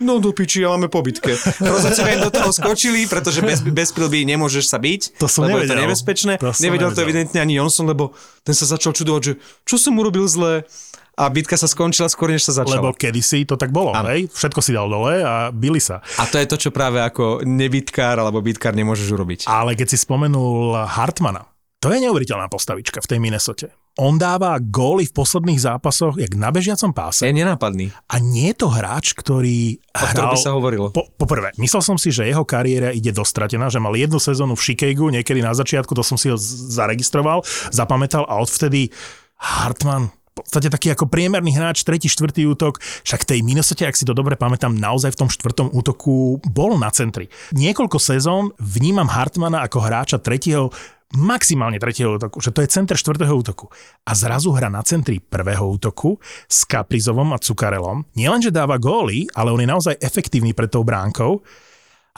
[0.00, 1.34] no do piči, ja máme po bitke.
[1.60, 5.70] Rozhodcovia do toho skočili, pretože bez, bez prílby nemôžeš sa byť, To som lebo je
[5.70, 5.84] to nevedel.
[5.86, 6.32] nebezpečné.
[6.40, 7.04] To nevedel to nevedel.
[7.04, 8.10] evidentne ani Johnson, lebo
[8.42, 10.66] ten sa začal čudovať, že čo som urobil zle
[11.14, 12.82] a bitka sa skončila skôr, než sa začala.
[12.82, 14.26] Lebo kedysi to tak bolo, hej?
[14.34, 16.02] Všetko si dal dole a bili sa.
[16.18, 19.40] A to je to, čo práve ako nebitkár alebo bitkár nemôžeš urobiť.
[19.46, 21.46] Ale keď si spomenul Hartmana,
[21.78, 23.70] to je neuveriteľná postavička v tej Minnesote.
[23.94, 27.30] On dáva góly v posledných zápasoch, jak na bežiacom páse.
[27.30, 27.94] Je nenápadný.
[28.10, 30.90] A nie je to hráč, ktorý O ktorom by sa hovorilo.
[30.90, 34.64] Po, poprvé, myslel som si, že jeho kariéra ide dostratená, že mal jednu sezónu v
[34.66, 36.34] Chicagu, niekedy na začiatku, to som si ho
[36.74, 38.90] zaregistroval, zapamätal a odvtedy
[39.38, 44.16] Hartman podstate taký ako priemerný hráč, tretí, štvrtý útok, však tej Minnesota, ak si to
[44.18, 47.30] dobre pamätám, naozaj v tom štvrtom útoku bol na centri.
[47.54, 50.74] Niekoľko sezón vnímam Hartmana ako hráča tretieho
[51.14, 53.70] maximálne tretieho útoku, že to je center štvrtého útoku.
[54.02, 56.18] A zrazu hra na centri prvého útoku
[56.50, 58.02] s Kaprizovom a Cukarelom.
[58.18, 61.38] Nielenže dáva góly, ale on je naozaj efektívny pred tou bránkou.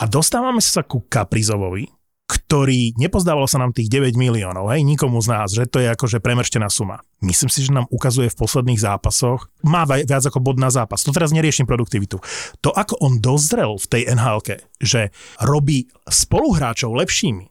[0.01, 1.89] A dostávame sa ku Kaprizovovi,
[2.27, 6.19] ktorý nepozdávalo sa nám tých 9 miliónov, hej, nikomu z nás, že to je akože
[6.19, 6.99] premrštená suma.
[7.23, 11.07] Myslím si, že nám ukazuje v posledných zápasoch, má viac ako bod na zápas.
[11.07, 12.19] To teraz neriešim produktivitu.
[12.67, 14.43] To, ako on dozrel v tej nhl
[14.83, 17.47] že robí spoluhráčov lepšími,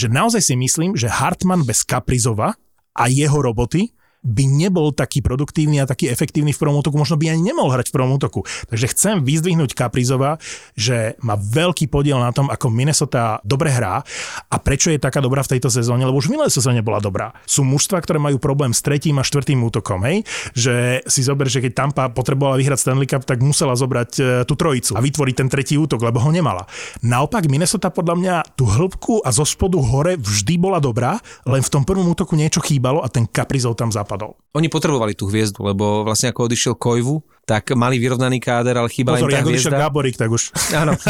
[0.00, 2.56] že naozaj si myslím, že Hartman bez Kaprizova
[2.96, 7.32] a jeho roboty by nebol taký produktívny a taký efektívny v prvom útoku, možno by
[7.32, 8.40] ani nemohol hrať v prvom útoku.
[8.70, 10.40] Takže chcem vyzdvihnúť Kaprizova,
[10.74, 14.02] že má veľký podiel na tom, ako Minnesota dobre hrá
[14.50, 17.36] a prečo je taká dobrá v tejto sezóne, lebo už v minulej sezóne bola dobrá.
[17.46, 20.26] Sú mužstva, ktoré majú problém s tretím a štvrtým útokom, hej?
[20.56, 24.58] Že si zober, že keď Tampa potrebovala vyhrať Stanley Cup, tak musela zobrať e, tú
[24.58, 26.66] trojicu a vytvoriť ten tretí útok, lebo ho nemala.
[27.04, 31.72] Naopak Minnesota podľa mňa tú hĺbku a zo spodu hore vždy bola dobrá, len v
[31.72, 34.15] tom prvom útoku niečo chýbalo a ten Kaprizov tam zapadol.
[34.56, 39.22] Oni potrebovali tú hviezdu, lebo vlastne ako odišiel Kojvu, tak mali vyrovnaný káder, ale chýbala
[39.22, 39.84] Pozor, im tá jak odišiel hviezda.
[39.86, 40.42] Gáborík, tak už...
[40.82, 40.92] Áno.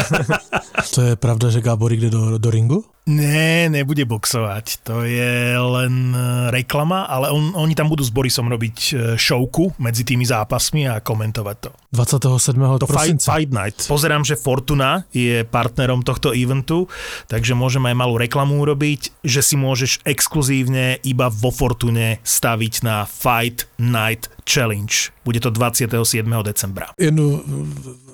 [0.93, 2.85] To je pravda, že Gábor jde do, do ringu?
[3.07, 4.83] Ne, nebude boxovať.
[4.83, 6.19] To je len e,
[6.51, 10.99] reklama, ale on, oni tam budú s Borisom robiť e, showku medzi tými zápasmi a
[10.99, 11.71] komentovať to.
[11.95, 12.83] 27.
[12.83, 13.87] To fight, fight Night.
[13.87, 16.91] Pozerám, že Fortuna je partnerom tohto eventu,
[17.31, 23.07] takže môžeme aj malú reklamu urobiť, že si môžeš exkluzívne iba vo Fortune staviť na
[23.07, 24.93] Fight Night Challenge.
[25.25, 26.43] Bude to 27.
[26.43, 26.85] decembra.
[26.99, 27.43] Jednu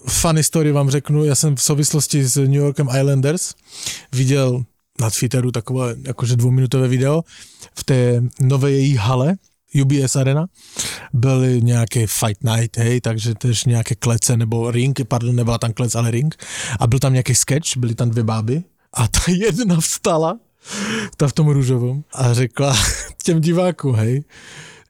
[0.08, 1.26] funny story vám řeknu.
[1.26, 3.54] Já jsem v souvislosti s New Yorkem Islanders
[4.12, 4.63] viděl
[4.99, 7.23] na Twitteru takové jakože dvouminutové video
[7.76, 9.36] v té nové její hale,
[9.82, 10.45] UBS Arena,
[11.13, 15.95] byl nějaký fight night, hej, takže tež nějaké klece nebo ring, pardon, nebyla tam klec,
[15.95, 16.36] ale ring.
[16.80, 20.39] A byl tam nějaký sketch, byly tam dvě báby A ta jedna vstala,
[21.17, 22.78] ta v tom růžovom, a řekla
[23.23, 24.23] těm divákům, hej,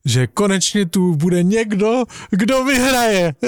[0.05, 3.33] že konečně tu bude někdo, kdo vyhraje.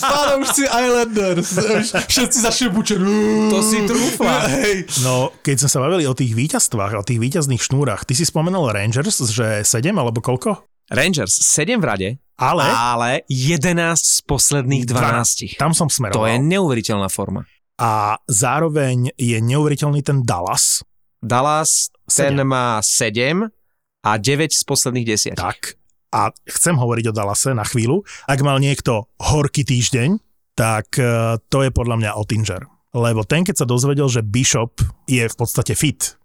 [0.00, 1.58] Fanoušci Islanders.
[2.08, 2.98] Všetci bučet.
[3.50, 4.38] To si trúfa.
[4.50, 4.84] Hej.
[5.06, 8.70] No, keď sme sa bavili o tých víťazstvách, o tých víťazných šnúrach, ty si spomenul
[8.74, 10.66] Rangers, že 7 alebo koľko?
[10.90, 15.54] Rangers 7 v rade, Ale ale 11 z posledných 12.
[15.54, 16.26] tam som To smeroval.
[16.34, 17.46] je neuveriteľná forma.
[17.78, 20.82] A zároveň je neuveriteľný ten Dallas.
[21.22, 22.48] Dallas, ten Sedem.
[22.48, 23.54] má 7
[24.04, 25.40] a 9 z posledných 10.
[25.40, 25.76] Tak.
[26.10, 28.02] A chcem hovoriť o Dallase na chvíľu.
[28.26, 30.18] Ak mal niekto horký týždeň,
[30.58, 32.66] tak eh, to je podľa mňa Ottinger.
[32.90, 36.19] Lebo ten, keď sa dozvedel, že Bishop je v podstate fit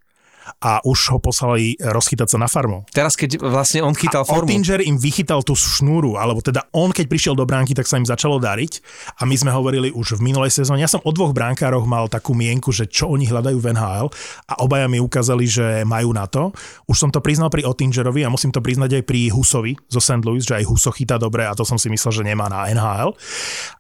[0.62, 2.86] a už ho poslali rozchytať sa na farmu.
[2.94, 4.48] Teraz, keď vlastne on chytal A formu.
[4.50, 8.06] Ottinger im vychytal tú šnúru, alebo teda on, keď prišiel do bránky, tak sa im
[8.06, 8.82] začalo dariť.
[9.20, 10.82] A my sme hovorili už v minulej sezóne.
[10.82, 14.08] Ja som o dvoch bránkároch mal takú mienku, že čo oni hľadajú v NHL
[14.50, 16.54] a obaja mi ukázali, že majú na to.
[16.86, 20.22] Už som to priznal pri Ottingerovi a musím to priznať aj pri Husovi zo St.
[20.26, 23.14] Louis, že aj Huso chytá dobre a to som si myslel, že nemá na NHL.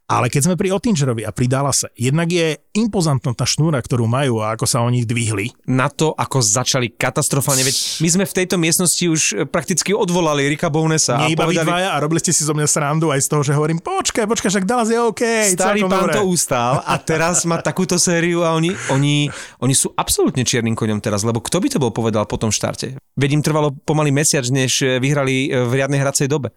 [0.05, 4.37] Ale keď sme pri Ottingerovi a pri Dallase, jednak je impozantná tá šnúra, ktorú majú
[4.37, 5.49] a ako sa oni dvihli.
[5.65, 7.63] na to, ako začali katastrofálne.
[7.67, 11.43] Veď my sme v tejto miestnosti už e, prakticky odvolali Rika Bownesa a Nie iba
[11.47, 14.27] vy povedali, a robili ste si zo mňa srandu aj z toho, že hovorím, počkaj,
[14.27, 15.23] počkaj, však Dallas je OK.
[15.55, 16.15] starý pán dobre.
[16.15, 19.27] to ustal a teraz má takúto sériu a oni, oni,
[19.63, 22.99] oni sú absolútne čiernym koňom teraz, lebo kto by to bol povedal po tom štarte?
[23.15, 26.51] Veď im trvalo pomaly mesiac, než e, vyhrali e, v riadnej hracej dobe.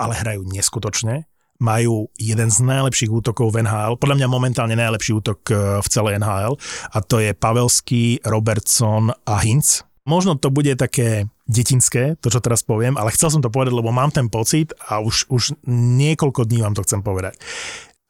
[0.00, 1.29] ale hrajú neskutočne.
[1.60, 6.18] Majú jeden z najlepších útokov v NHL, podľa mňa momentálne najlepší útok eh, v celej
[6.18, 6.56] NHL
[6.90, 9.84] a to je Pavelský, Robertson a Hinz.
[10.08, 13.94] Možno to bude také detinské, to čo teraz poviem, ale chcel som to povedať, lebo
[13.94, 17.38] mám ten pocit a už, už niekoľko dní vám to chcem povedať.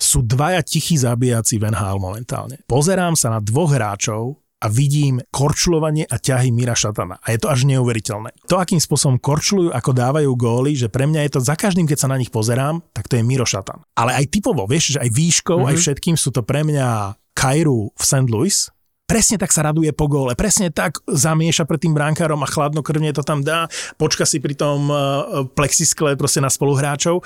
[0.01, 2.57] Sú dvaja tichí zabíjaci v NHL momentálne.
[2.65, 7.17] Pozerám sa na dvoch hráčov, a vidím korčulovanie a ťahy Mira Šatana.
[7.25, 8.37] A je to až neuveriteľné.
[8.53, 11.99] To, akým spôsobom korčulujú, ako dávajú góly, že pre mňa je to za každým, keď
[12.05, 13.81] sa na nich pozerám, tak to je Miro Šatan.
[13.97, 15.71] Ale aj typovo, vieš, že aj výškou, mm-hmm.
[15.73, 18.29] aj všetkým sú to pre mňa Kairu v St.
[18.29, 18.69] Louis,
[19.11, 23.27] presne tak sa raduje po góle, presne tak zamieša pred tým bránkárom a chladnokrvne to
[23.27, 23.67] tam dá,
[23.99, 27.19] počka si pri tom uh, plexiskle proste na spoluhráčov.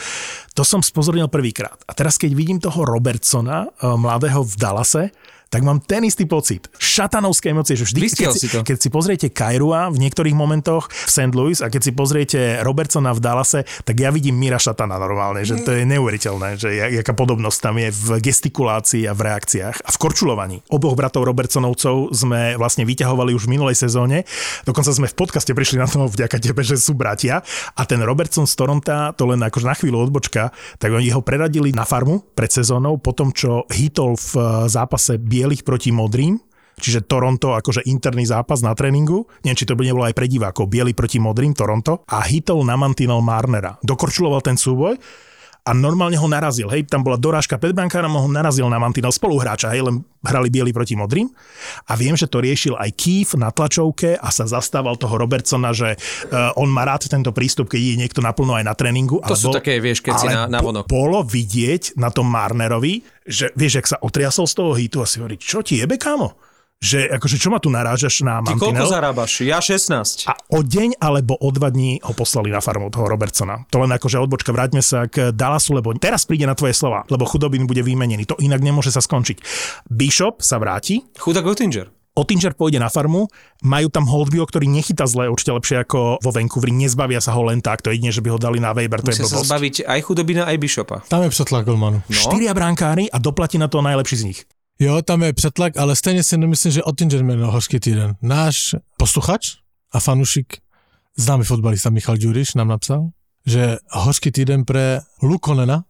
[0.56, 1.76] To som spozornil prvýkrát.
[1.84, 5.04] A teraz, keď vidím toho Robertsona, uh, mladého v Dallase,
[5.50, 6.66] tak mám ten istý pocit.
[6.76, 8.60] Šatanovské emócie, že vždy, keď si, to.
[8.66, 11.32] keď si pozriete Kairua v niektorých momentoch v St.
[11.34, 15.60] Louis a keď si pozriete Robertsona v Dallase, tak ja vidím Mira Šatana normálne, že
[15.62, 19.90] to je neuveriteľné, že jak- jaká podobnosť tam je v gestikulácii a v reakciách a
[19.90, 20.56] v korčulovaní.
[20.70, 24.26] Oboch bratov Robertsonovcov sme vlastne vyťahovali už v minulej sezóne,
[24.66, 27.46] dokonca sme v podcaste prišli na to vďaka tebe, že sú bratia
[27.78, 31.70] a ten Robertson z Toronta, to len akože na chvíľu odbočka, tak oni ho preradili
[31.70, 36.38] na farmu pred sezónou, po tom, čo hitol v eh, zápase bielých proti modrým,
[36.74, 40.66] Čiže Toronto akože interný zápas na tréningu, neviem, či to by nebolo aj pre divákov,
[40.66, 42.02] biely proti modrým Toronto.
[42.10, 43.78] A hitol na mantinel Marnera.
[43.78, 44.98] Dokorčuloval ten súboj
[45.64, 49.72] a normálne ho narazil, hej, tam bola dorážka pred brankárom, ho narazil na mantinel spoluhráča,
[49.72, 51.32] hej, len hrali biely proti modrým
[51.88, 55.96] a viem, že to riešil aj Keith na tlačovke a sa zastával toho Robertsona, že
[55.96, 59.24] uh, on má rád tento prístup, keď je niekto naplno aj na tréningu.
[59.24, 60.84] To sú také, vieš, keď si na- na vonok.
[60.84, 65.16] bolo vidieť na tom Marnerovi, že vieš, jak sa otriasol z toho hitu a si
[65.16, 66.36] hovorí, čo ti jebe, kámo?
[66.84, 69.40] Že akože čo ma tu narážaš na Ty koľko zarábaš?
[69.40, 70.28] Ja 16.
[70.28, 73.64] A o deň alebo o dva dní ho poslali na farmu toho Robertsona.
[73.72, 77.24] To len akože odbočka, vráťme sa k Dallasu, lebo teraz príde na tvoje slova, lebo
[77.24, 78.28] chudobin bude vymenený.
[78.28, 79.40] To inak nemôže sa skončiť.
[79.88, 81.88] Bishop sa vráti, Chudák Oettinger.
[82.14, 83.26] Ottinger pôjde na farmu,
[83.66, 87.58] majú tam Holdview, ktorý nechytá zle, určite lepšie ako vo Vancouveri, nezbavia sa ho len
[87.58, 89.48] tak, to jedine, že by ho dali na Weber, to Musia je sa blbosť.
[89.50, 91.02] zbaviť aj chudobina, aj Bishopa.
[91.10, 92.06] Tam je přetlak Golmanu.
[92.06, 92.14] No.
[92.14, 94.40] Štyria brankári a doplatí na to najlepší z nich.
[94.78, 98.14] Jo, tam je přetlak, ale stejně si nemyslím, že Ottinger měl hořký týden.
[98.22, 99.52] Náš posluchač
[99.92, 100.46] a fanušik,
[101.16, 103.08] známý fotbalista Michal Ďuriš nám napsal,
[103.46, 105.84] že hořký týden pre Lukonena,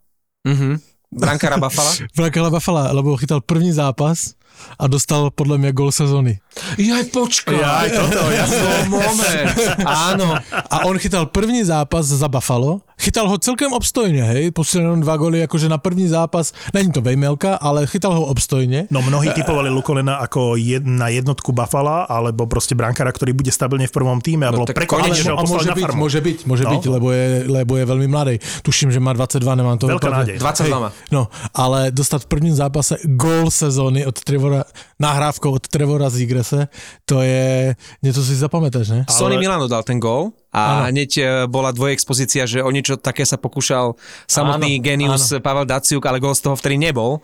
[0.48, 0.78] Mhm.
[1.12, 1.90] Brankára Buffalo.
[2.16, 4.34] Brakala Buffalo, lebo chytal první zápas
[4.78, 6.38] a dostal podle mě gol sezóny.
[6.78, 7.60] Jaj, počkaj.
[7.60, 8.66] Jaj, toto, jasno.
[8.88, 9.58] moment.
[9.86, 10.38] Áno.
[10.70, 15.16] A on chytal první zápas za Buffalo, chytal ho celkem obstojně, hej, posledně jenom dva
[15.16, 18.86] goly, jakože na první zápas, není to vejmelka, ale chytal ho obstojně.
[18.90, 23.86] No mnohí typovali Lukolena ako jed, na jednotku Buffalo, alebo proste brankára, ktorý bude stabilne
[23.86, 26.00] v prvom týme a No bolo konečne, že ho môže na byť, farmu.
[26.06, 26.70] môže byť, môže No.
[26.76, 28.34] byť, lebo je, lebo je veľmi mladý.
[28.62, 30.36] Tuším, že má 22, nemám to Veľká nádej.
[30.38, 30.90] 22 má.
[31.10, 34.64] No, ale dostať v prvním zápase gól sezóny od Trevora,
[35.00, 36.68] nahrávkou od Trevora Zigrese,
[37.04, 39.00] to je, niečo si zapamätáš, ne?
[39.10, 43.34] Sony Milano dal ten gól a hneď e, bola dvojexpozícia, že o niečo také sa
[43.34, 43.98] pokúšal
[44.30, 47.18] samotný Áno, genius Pavel Daciuk, ale gól z toho vtedy nebol.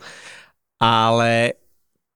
[0.82, 1.54] Ale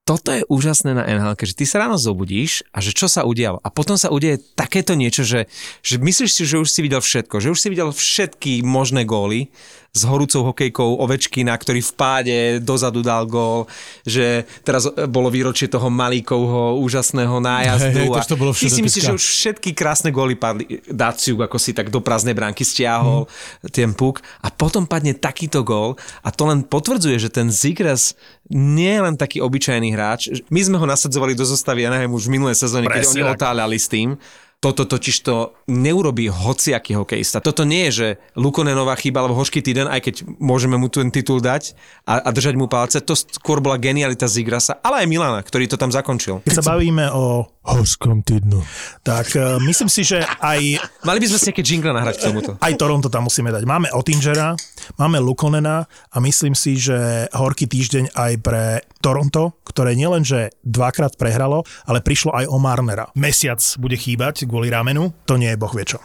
[0.05, 3.57] toto je úžasné na NHL, že ty sa ráno zobudíš a že čo sa udialo.
[3.65, 5.49] A potom sa udeje takéto niečo, že,
[5.81, 9.49] že myslíš si, že už si videl všetko, že už si videl všetky možné góly
[9.95, 13.71] s horúcou hokejkou Ovečkina, ktorý v páde dozadu dal gól,
[14.03, 18.03] že teraz bolo výročie toho Malíkovho úžasného nájazdu.
[18.03, 20.83] Hej, hej, to, to bolo a ty si myslíš, že už všetky krásne góly padli.
[20.91, 23.71] Daciuk ako si tak do prázdnej bránky stiahol hmm.
[23.71, 28.19] ten puk a potom padne takýto gól a to len potvrdzuje, že ten Zigras
[28.51, 30.43] nie je len taký obyčajný hráč.
[30.51, 33.87] My sme ho nasadzovali do zostavy Anaheim už v minulé sezóne, keď oni otáľali s
[33.87, 34.19] tým
[34.65, 37.37] toto totiž to neurobí hociaký hokejista.
[37.37, 41.37] Toto nie je, že Lukonenová chyba alebo hošký týden, aj keď môžeme mu ten titul
[41.37, 41.77] dať
[42.09, 42.97] a, a držať mu palce.
[43.05, 46.41] To skôr bola genialita Zigrasa, ale aj Milana, ktorý to tam zakončil.
[46.49, 48.65] Keď sa bavíme o horskom týdnu,
[49.05, 50.81] tak uh, myslím si, že aj...
[51.05, 52.51] Mali by sme si nejaké jingle nahrať k tomuto.
[52.57, 53.69] Aj Toronto tam musíme dať.
[53.69, 54.57] Máme Ottingera,
[54.97, 61.61] máme Lukonena a myslím si, že horký týždeň aj pre Toronto, ktoré nielenže dvakrát prehralo,
[61.85, 63.05] ale prišlo aj o Marnera.
[63.13, 66.01] Mesiac bude chýbať kvôli ramenu, to nie je boh vie čo.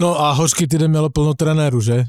[0.00, 2.04] No a hořký týden mělo plno trenéru, že?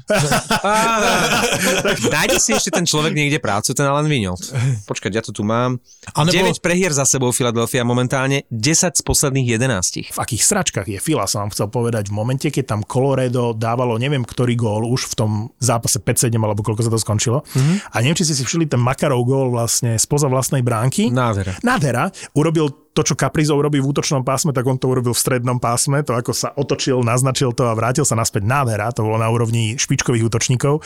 [2.12, 4.40] Nájde si ešte ten človek niekde prácu, ten Alan Vignold.
[4.88, 5.76] Počkať, ja to tu mám.
[6.16, 6.32] A nebo...
[6.32, 10.16] 9 prehier za sebou Philadelphia momentálne, 10 z posledných 11.
[10.16, 12.08] V akých sračkách je Fila, som vám chcel povedať.
[12.08, 16.64] V momente, keď tam Colorado dávalo neviem ktorý gól už v tom zápase 5-7 alebo
[16.64, 17.44] koľko sa to skončilo.
[17.44, 17.76] Mm-hmm.
[17.92, 21.12] A neviem, či si si všili ten Makarov gól vlastne spoza vlastnej bránky.
[21.12, 21.60] Nádhera.
[21.60, 22.08] Nádhera.
[22.32, 26.06] Urobil to, čo Kaprizov robí v útočnom pásme, tak on to urobil v strednom pásme,
[26.06, 29.74] to ako sa otočil, naznačil to a vrátil sa naspäť nádhera, to bolo na úrovni
[29.74, 30.78] špičkových útočníkov.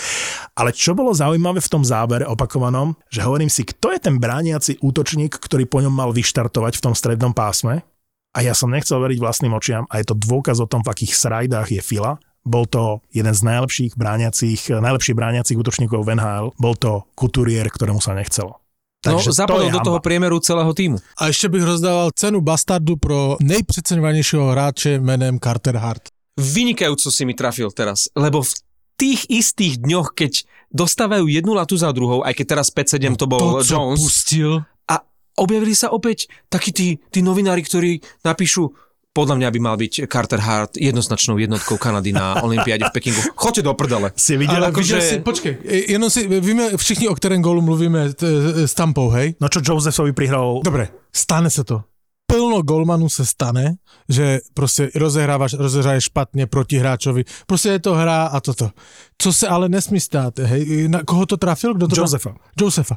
[0.56, 4.80] Ale čo bolo zaujímavé v tom zábere opakovanom, že hovorím si, kto je ten brániaci
[4.80, 7.84] útočník, ktorý po ňom mal vyštartovať v tom strednom pásme?
[8.32, 11.12] A ja som nechcel veriť vlastným očiam a je to dôkaz o tom, v akých
[11.12, 12.16] srajdách je Fila.
[12.48, 16.46] Bol to jeden z najlepších brániacich, najlepších brániacich útočníkov v NHL.
[16.56, 18.67] Bol to Couturier, ktorému sa nechcelo.
[18.98, 20.98] Takže no, zapadol do toho priemeru celého týmu.
[21.22, 26.10] A ešte bych rozdával cenu Bastardu pro nejpřeceňovanejšieho hráče menem Carter Hart.
[26.34, 28.52] Vynikajúco si mi trafil teraz, lebo v
[28.98, 30.42] tých istých dňoch, keď
[30.74, 34.02] dostávajú jednu latu za druhou, aj keď teraz 5-7 to bol to, Jones.
[34.02, 34.66] pustil.
[34.90, 35.02] A
[35.38, 38.74] objavili sa opäť takí tí, tí novinári, ktorí napíšu
[39.18, 43.18] podľa mňa by mal byť Carter Hart jednoznačnou jednotkou Kanady na Olympiáde v Pekingu.
[43.34, 44.14] Choďte do prdele.
[44.14, 45.02] Si videl, Ale viděl že...
[45.02, 45.58] si, počkej,
[45.90, 48.26] jenom si, víme všichni, o kterém gólu mluvíme t,
[48.68, 49.34] s Tampou, hej?
[49.42, 50.62] No čo Josephovi prihral?
[50.62, 51.82] Dobre, stane sa to.
[52.28, 57.24] Plno golmanu se stane, že prostě rozehrávaš, rozehráš špatně proti hráčovi.
[57.46, 58.70] Prostě je to hra a toto.
[59.18, 60.88] Co se ale nesmí stát, hej?
[60.88, 61.74] Na koho to trafil?
[61.74, 62.30] Kdo to Josefa.
[62.30, 62.44] Trafil?
[62.60, 62.96] Josefa.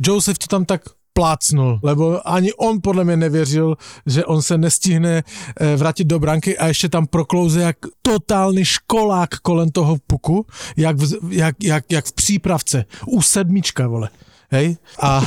[0.00, 5.22] Josef to tam tak plácnul, lebo ani on podle mě nevěřil, že on se nestihne
[5.60, 10.46] eh, vrátit do branky a ještě tam proklouze jak totálny školák kolem toho puku,
[10.76, 12.84] jak v, jak, jak, jak v přípravce.
[13.06, 14.08] U sedmička, vole.
[14.50, 14.76] Hej?
[15.00, 15.22] A.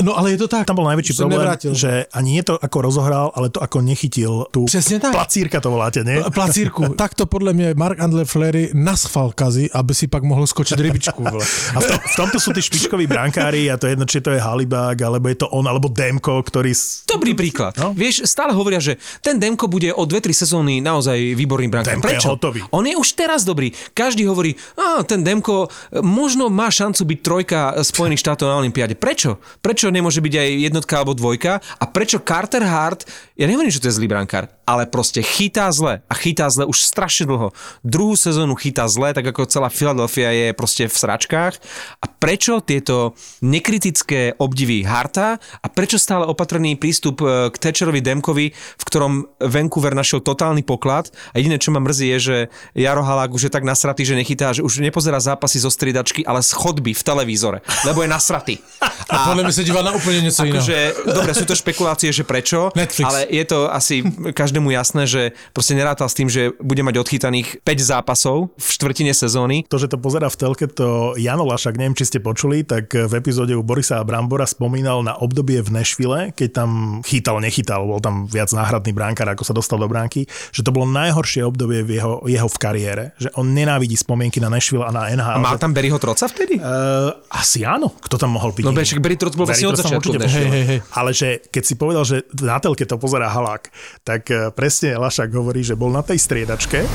[0.00, 0.66] No ale je to tak.
[0.66, 1.72] Tam bol najväčší problém, nevrátil.
[1.76, 5.12] že ani nie to ako rozohral, ale to ako nechytil tú Přesně tak.
[5.12, 6.22] placírka to voláte, nie?
[6.30, 6.94] Placírku.
[7.02, 11.20] Takto podľa mňa Mark Andle Flery naschval kazy, aby si pak mohol skočiť rybičku.
[11.20, 11.44] Vole.
[11.74, 14.30] A v, tom, v tomto sú tí špičkoví brankári a to je jedno, či to
[14.30, 16.72] je Halibák, alebo je to on, alebo Demko, ktorý...
[17.04, 17.74] Dobrý príklad.
[17.76, 17.92] No?
[17.92, 21.98] Vieš, stále hovoria, že ten Demko bude o 2-3 sezóny naozaj výborný brankár.
[21.98, 22.26] Demko Prečo?
[22.26, 22.60] je hotový.
[22.70, 23.74] On je už teraz dobrý.
[23.92, 25.66] Každý hovorí, a ten Demko
[26.00, 28.94] možno má šancu byť trojka Spojených štátov na Olympiáde.
[28.94, 29.42] Prečo?
[29.58, 33.04] Prečo nemôže byť aj jednotka alebo dvojka a prečo Carter Hart,
[33.36, 36.82] ja nehovorím, že to je zlý brankár, ale proste chytá zle a chytá zle už
[36.86, 37.50] strašne dlho.
[37.82, 41.54] Druhú sezónu chytá zle, tak ako celá Philadelphia je proste v sračkách
[41.98, 48.52] a prečo tieto nekritické obdivy Harta a prečo stále opatrný prístup e, k Thatcherovi Demkovi,
[48.54, 52.36] v ktorom Vancouver našiel totálny poklad a jediné, čo ma mrzí je, že
[52.76, 56.44] Jaro Halák už je tak nasratý, že nechytá, že už nepozerá zápasy zo striedačky, ale
[56.44, 58.54] z chodby v televízore, lebo je nasratý.
[58.78, 60.58] A, a podľa mňa sa díva na úplne niečo iného.
[60.60, 63.06] Akože, dobre, sú to špekulácie, že prečo, Netflix.
[63.06, 64.02] ale je to asi
[64.34, 65.22] každému jasné, že
[65.54, 69.64] proste nerátal s tým, že bude mať odchytaných 5 zápasov v štvrtine sezóny.
[69.70, 73.12] To, že to pozera v telke, to Jano Lašak, neviem, či ste počuli, tak v
[73.16, 76.70] epizóde u Borisa a Brambora spomínal na obdobie v Nešvile, keď tam
[77.06, 80.90] chytal, nechytal, bol tam viac náhradný bránkar, ako sa dostal do bránky, že to bolo
[80.90, 85.08] najhoršie obdobie v jeho, jeho v kariére, že on nenávidí spomienky na Nešvile a na
[85.08, 85.38] NHL.
[85.38, 86.58] A mal tam Berryho Troca vtedy?
[86.58, 87.94] Uh, asi áno.
[88.02, 88.64] Kto tam mohol byť?
[88.66, 90.10] No však Berry Troc bol vlastne od začiatku.
[90.16, 90.78] Hej, hej, hej.
[90.96, 93.68] Ale že keď si povedal, že na telke to pozerá Halák,
[94.02, 96.86] tak eh, presne Lašak hovorí, že bol na tej striedačke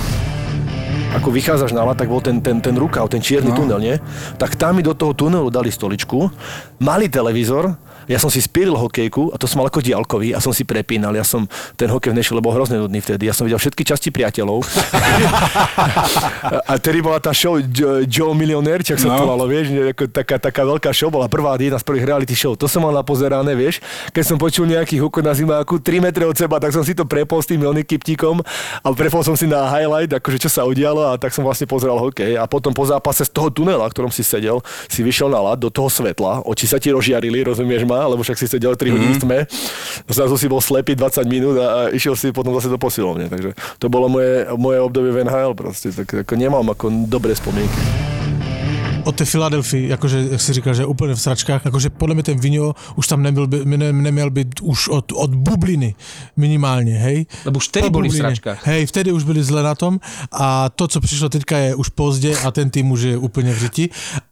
[1.15, 3.55] ako vychádzaš na tak bol ten, ten, ten rukav, ten čierny no.
[3.55, 3.95] tunel, nie?
[4.35, 6.27] Tak tam mi do toho tunelu dali stoličku,
[6.83, 7.71] malý televízor
[8.05, 11.13] Ja som si spíril hokejku a to som mal ako diálkový a som si prepínal.
[11.15, 13.25] Ja som ten hokej v Nešville bol hrozne nudný vtedy.
[13.25, 14.61] Ja som videl všetky časti priateľov.
[16.71, 17.57] a tedy bola tá show
[18.05, 19.23] Joe, Millionaire, ak sa No.
[19.23, 22.51] volalo, vieš, ako taká, taká veľká show, bola prvá jedna z prvých reality show.
[22.59, 23.79] To som mal napozerané, vieš.
[24.11, 27.07] Keď som počul nejaký hukot na zimáku 3 metre od seba, tak som si to
[27.07, 28.43] prepol s tým Kiptíkom
[28.83, 31.95] a prepol som si na highlight, akože čo sa udialo a tak som vlastne pozeral
[32.01, 32.35] hokej.
[32.35, 34.59] A potom po zápase z toho tunela, v ktorom si sedel,
[34.91, 38.35] si vyšiel na lad do toho svetla, oči sa ti rozžiarili, rozumieš ma, lebo však
[38.35, 39.39] si sedel 3 hodiny v tme,
[40.11, 43.31] zrazu si bol slepý 20 minút a, a išiel si potom zase do posilovne.
[43.31, 48.14] Takže to bolo moje, moje obdobie v NHL proste, tak ako nemám ako dobré spomienky.
[49.05, 52.23] O té Filadelfii, jakože, jak jsi říkal, že je úplně v sračkách, jakože podle mě
[52.23, 55.95] ten Vino už tam nebyl, by, ne, neměl být už od, od bubliny
[56.37, 57.25] minimálně, hej?
[57.45, 58.67] Lebo už vtedy Po boli v sračkách.
[58.67, 59.99] Hej, vtedy už byli zle na tom
[60.31, 63.57] a to, co přišlo teďka je už pozdě a ten tým už je úplně v
[63.57, 63.89] řiti.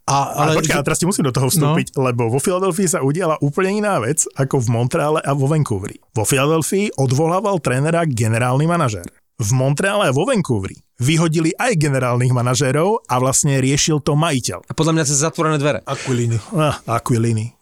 [0.08, 2.04] A, Ale, ale, počkaj, ale teraz ti musím do toho vstúpiť, no.
[2.04, 5.96] lebo vo Filadelfii sa udiala úplne iná vec ako v Montreale a vo Vancouveri.
[6.12, 9.08] Vo Filadelfii odvolával trénera generálny manažér.
[9.40, 14.70] V Montreale a vo Vancouveri vyhodili aj generálnych manažérov a vlastne riešil to majiteľ.
[14.70, 15.80] A podľa mňa cez zatvorené dvere.
[15.86, 16.38] Aquilini.
[16.54, 17.54] Ah, Aquilini.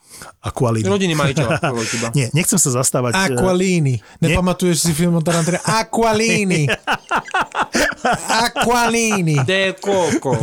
[0.42, 0.86] Aqualini.
[0.86, 1.58] Rodiny majiteľa.
[2.18, 3.14] Nie, nechcem sa zastávať...
[3.14, 3.96] eh, Aqualini.
[4.22, 5.58] Nepamatuješ si film od Tarantino?
[5.66, 6.70] Aqualini.
[8.30, 9.42] Aqualini.
[9.46, 10.38] De Coco.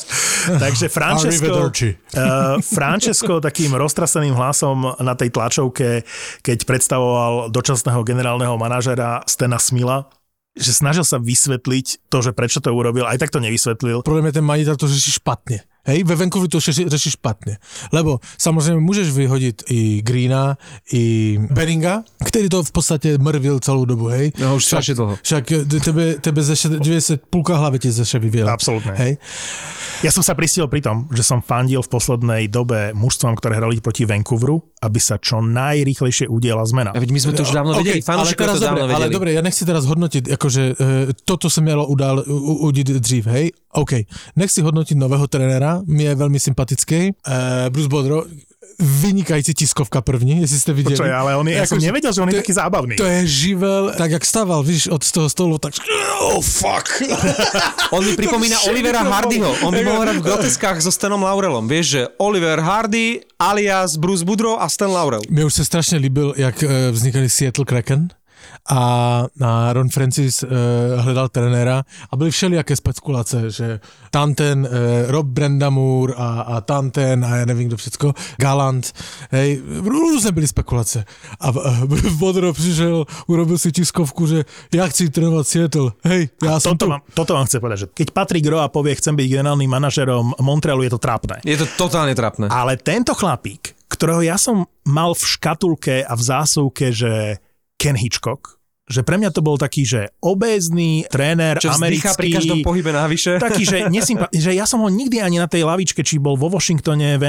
[0.64, 6.04] Takže Francesco, uh, Francesco takým roztraseným hlasom na tej tlačovke,
[6.44, 10.04] keď predstavoval dočasného generálneho manažera Stena Smila,
[10.54, 14.02] že snažil sa vysvetliť to, že prečo to urobil, aj tak to nevysvetlil.
[14.02, 15.60] Podle mě ten majitel to řeší špatně.
[15.84, 17.58] Hej, ve Vancouveru to řeší, řeší špatně.
[17.92, 20.56] Lebo samozřejmě můžeš vyhodit i Greena,
[20.92, 24.32] i Beringa, který to v podstatě mrvil celou dobu, hej.
[24.38, 25.18] No, už strašne dlho.
[25.22, 28.52] Však e, tebe, tebe zeše, 90, půlka hlavy ti zeše vyvěla.
[28.52, 28.94] Absolútne.
[28.96, 29.16] Hej.
[30.02, 33.80] Ja som sa pristiel pri tom, že som fandil v poslednej dobe mužstvom, ktoré hrali
[33.80, 36.92] proti Vancouveru, aby sa čo najrýchlejšie udiela zmena.
[36.92, 38.94] A veď my sme to už dávno vedeli, Okay, ale fanúšikov teraz to dobre, dávno
[38.94, 39.14] ale vedeli.
[39.16, 40.74] dobre, ja nechci teraz hodnotiť, akože e,
[41.24, 43.46] toto sa mělo udál, u, udít dřív, hej?
[43.74, 43.92] OK.
[44.36, 45.26] Nechci hodnotiť nového
[45.86, 47.00] mi je veľmi sympatický.
[47.10, 48.24] E, Bruce Bodro,
[48.78, 50.96] vynikající tiskovka první, jestli jste viděli.
[50.96, 52.96] Počkaj, ale on je, ja som nevedel, že on je taký zábavný.
[52.96, 55.74] To je živel, tak jak stával, víš, od toho stolu, tak
[56.20, 57.02] oh fuck.
[57.90, 59.54] On mi pripomína Olivera Hardyho.
[59.62, 61.68] On by mohol hrať v groteskách so Stanom Laurelom.
[61.68, 65.22] Vieš, že Oliver Hardy alias Bruce Boudreau a Stan Laurel.
[65.30, 68.08] Mně už se strašně líbil, jak eh, vznikali Seattle Kraken
[68.70, 68.80] a,
[69.40, 70.48] a Ron Francis uh,
[71.00, 73.80] hledal trenéra a byly všelijaké spekulace, že
[74.10, 78.92] tam ten uh, Rob Brandamur a, a tam ten a já nevím kdo všecko, Galant,
[79.30, 81.04] hej, různé byly spekulace.
[81.40, 81.84] A uh,
[82.18, 86.90] Bodro přišel, urobil si tiskovku, že já chci trénovat Seattle, hej, já jsem Toto tu.
[86.90, 90.82] vám, toto vám chce povedať, že keď Patrick Roa povie, chcem byť generálnym manažerom Montrealu,
[90.82, 91.36] je to trápne.
[91.44, 92.48] Je to totálne trapné.
[92.48, 97.38] Ale tento chlapík, ktorého ja som mal v škatulke a v zásuvke, že
[97.84, 102.16] Ken Hitchcock, že pre mňa to bol taký, že obézny tréner Čo americký.
[102.16, 103.36] pri každom pohybe navyše.
[103.40, 106.52] Taký, že, nesympa- že ja som ho nikdy ani na tej lavičke, či bol vo
[106.52, 107.24] Washingtone, v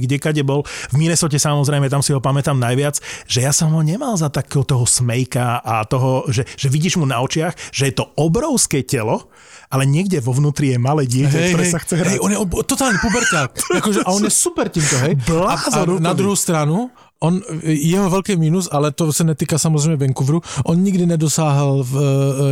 [0.00, 3.84] kde kade bol, v Minnesota samozrejme, tam si ho pamätám najviac, že ja som ho
[3.84, 7.94] nemal za takého toho smejka a toho, že, že vidíš mu na očiach, že je
[8.00, 9.28] to obrovské telo,
[9.68, 12.12] ale niekde vo vnútri je malé dieťa, ktoré sa chce hrať.
[12.16, 13.52] hej, on je ob- totálny puberták.
[13.76, 15.12] Jakože, a on je super tímto, hej.
[15.12, 16.88] A, a Blázon na druhou stranu,
[17.20, 21.94] on, jeho velký mínus, ale to se netýká samozřejmě Vancouveru, on nikdy nedosáhl v,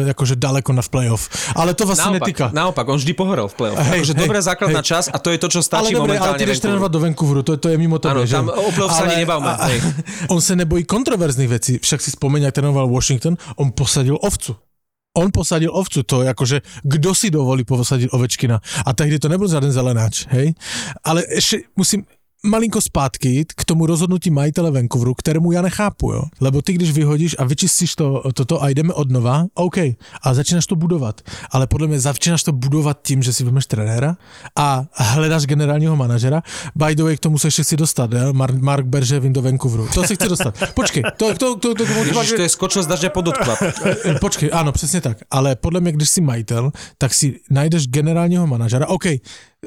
[0.05, 1.29] e, jakože daleko na v playoff.
[1.57, 2.51] Ale to vlastně netýka.
[2.53, 3.79] naopak, on vždy pohorel v play-off.
[3.79, 4.91] Hej, Akože hej, dobrá základná hej.
[4.91, 7.01] čas a to je to, čo ale stačí dobre, ale momentálne ty jdeš trénovat do
[7.01, 8.37] Vancouveru, to, to je mimo tebe, že?
[8.37, 9.79] tam o playoff sa ani nebavme, hej.
[10.35, 14.57] on se nebojí kontroverzných vecí, však si spomeň, jak trénoval Washington, on posadil ovcu.
[15.17, 18.61] On posadil ovcu, to je akože, kdo si dovolí posadiť ovečkina.
[18.85, 20.53] A tehdy to nebyl žiaden zelenáč, hej?
[21.01, 22.05] Ale ešte musím,
[22.45, 26.23] malinko zpátky k tomu rozhodnutí majitele Vancouveru, kterému já nechápu, jo.
[26.41, 29.77] Lebo ty, když vyhodíš a vyčistíš to, toto a jdeme od nova, OK,
[30.23, 31.21] a začínáš to budovat.
[31.51, 34.17] Ale podle mě začínáš to budovat tím, že si vemeš trenéra
[34.57, 36.43] a hledáš generálního manažera.
[36.75, 38.33] By the way, k tomu se ještě chci dostat, jo?
[38.33, 39.89] Mark, Mark Bergevin do Vancouveru.
[39.95, 40.55] To si chci dostat.
[40.75, 43.59] Počkej, to, to, to, to, to, Ježiš, to je skočil z dažďa pod odklad.
[44.21, 45.19] Počkej, ano, přesně tak.
[45.31, 48.87] Ale podle mě, když jsi majitel, tak si najdeš generálního manažera.
[48.87, 49.05] OK,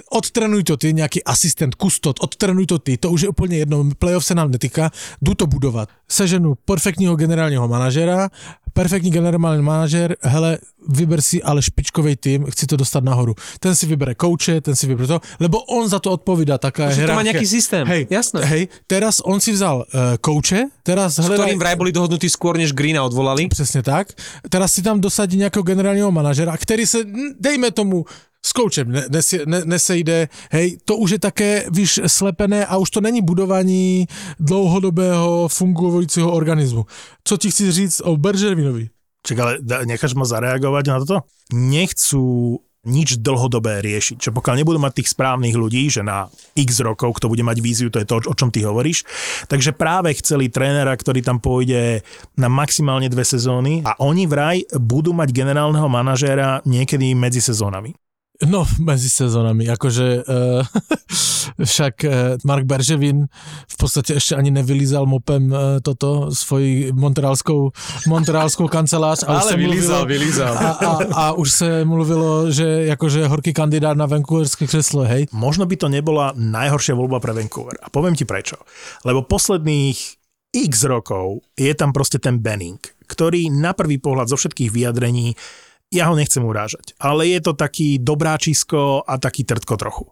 [0.09, 4.25] odtrenuj to ty, nějaký asistent, kustot, odtrenuj to ty, to už je úplně jedno, playoff
[4.25, 5.89] se nám netýká, jdu to budovat.
[6.07, 8.29] Seženu perfektního generálního manažera,
[8.73, 10.57] perfektní generální manažer, hele,
[10.87, 13.35] vyber si ale špičkový tým, chci to dostat nahoru.
[13.59, 17.07] Ten si vybere kouče, ten si vybere to, lebo on za to odpovídá, taká Že
[17.07, 18.45] to má nejaký systém, Hej, jasné.
[18.45, 21.37] Hej, teraz on si vzal uh, kouče, teraz S hľadaj...
[21.37, 23.47] ktorým vraj boli dohodnutí skôr, než Greena odvolali.
[23.47, 24.07] Přesně tak.
[24.49, 26.99] Teraz si tam dosadí nějakého generálního manažera, který se,
[27.39, 28.05] dejme tomu,
[28.45, 32.89] s koučem ne, nese, ne, nesejde, hej, to už je také, víš, slepené a už
[32.89, 34.07] to není budování
[34.39, 36.85] dlouhodobého fungujícího organismu.
[37.23, 38.17] Co ti chci říct o
[38.59, 38.85] Beržervinovi?
[39.19, 39.51] Čak, ale
[39.87, 41.17] necháš ma zareagovať na toto?
[41.51, 44.23] Nechcú nič dlhodobé riešiť.
[44.23, 47.91] Čo pokiaľ nebudú mať tých správnych ľudí, že na x rokov, kto bude mať víziu,
[47.91, 49.03] to je to, o čom ty hovoríš.
[49.51, 52.07] Takže práve chceli trénera, ktorý tam pôjde
[52.39, 57.91] na maximálne dve sezóny a oni vraj budú mať generálneho manažéra niekedy medzi sezónami.
[58.39, 60.63] No, mezi sezónami, akože uh,
[61.71, 62.11] však uh,
[62.47, 63.27] Mark Berževin
[63.67, 67.71] v podstatě ještě ani nevylízal mopem uh, toto, svoji montrealskou,
[68.07, 69.23] montrealskou kancelář.
[69.27, 70.57] A se mluvilo, vylízal.
[70.57, 75.27] a, a, a už se mluvilo, že jakože horký kandidát na Vancouverské křeslo, hej.
[75.35, 77.75] Možno by to nebola najhoršia voľba pre Vancouver.
[77.83, 78.55] A poviem ti prečo.
[79.03, 79.99] Lebo posledných
[80.55, 85.35] x rokov je tam proste ten Benning, ktorý na prvý pohľad zo všetkých vyjadrení
[85.89, 90.05] ja ho nechcem urážať, ale je to taký dobráčisko a taký trtko trochu.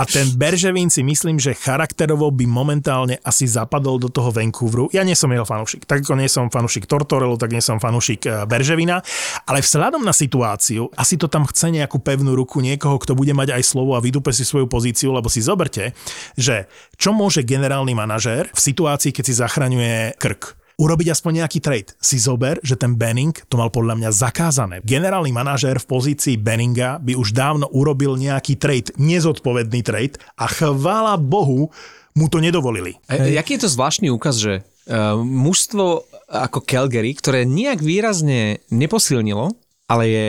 [0.00, 4.88] A ten Berževín si myslím, že charakterovo by momentálne asi zapadol do toho Vancouveru.
[4.96, 5.84] Ja nie som jeho fanúšik.
[5.84, 9.04] Tak ako nie som fanúšik Tortorelu, tak nie som fanúšik eh, Berževina.
[9.44, 13.60] Ale vzhľadom na situáciu, asi to tam chce nejakú pevnú ruku niekoho, kto bude mať
[13.60, 15.92] aj slovo a vydupe si svoju pozíciu, lebo si zoberte,
[16.40, 21.94] že čo môže generálny manažér v situácii, keď si zachraňuje krk urobiť aspoň nejaký trade.
[22.02, 24.76] Si zober, že ten Benning to mal podľa mňa zakázané.
[24.82, 31.14] Generálny manažér v pozícii Benninga by už dávno urobil nejaký trade, nezodpovedný trade a chvála
[31.22, 31.70] Bohu
[32.18, 32.98] mu to nedovolili.
[33.06, 39.54] E, jaký je to zvláštny úkaz, že uh, mužstvo ako Calgary, ktoré nejak výrazne neposilnilo,
[39.86, 40.26] ale je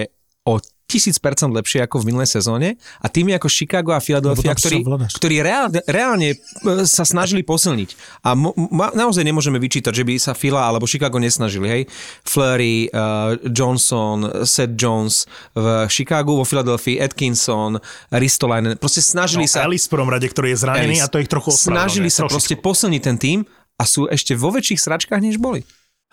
[0.85, 1.17] 1000%
[1.49, 4.83] lepšie ako v minulej sezóne a tými ako Chicago a Philadelphia, ktorí,
[5.15, 6.37] ktorí reálne, reálne e,
[6.83, 7.89] sa snažili posilniť.
[8.21, 11.65] A mo, ma, naozaj nemôžeme vyčítať, že by sa Phila alebo Chicago nesnažili.
[11.65, 11.81] Hej?
[12.21, 15.25] Fleury, uh, Johnson, Seth Jones
[15.55, 17.79] v Chicagu, vo Philadelphii, Atkinson,
[18.11, 18.75] Ristolainen.
[18.77, 19.65] Proste snažili No, sa...
[19.65, 21.05] Alice v prvom rade, ktorý je zranený Alice.
[21.05, 21.49] a to ich trochu.
[21.51, 22.33] Snažili sa Trošičku.
[22.35, 23.39] proste posilniť ten tým
[23.79, 25.63] a sú ešte vo väčších sračkách, než boli.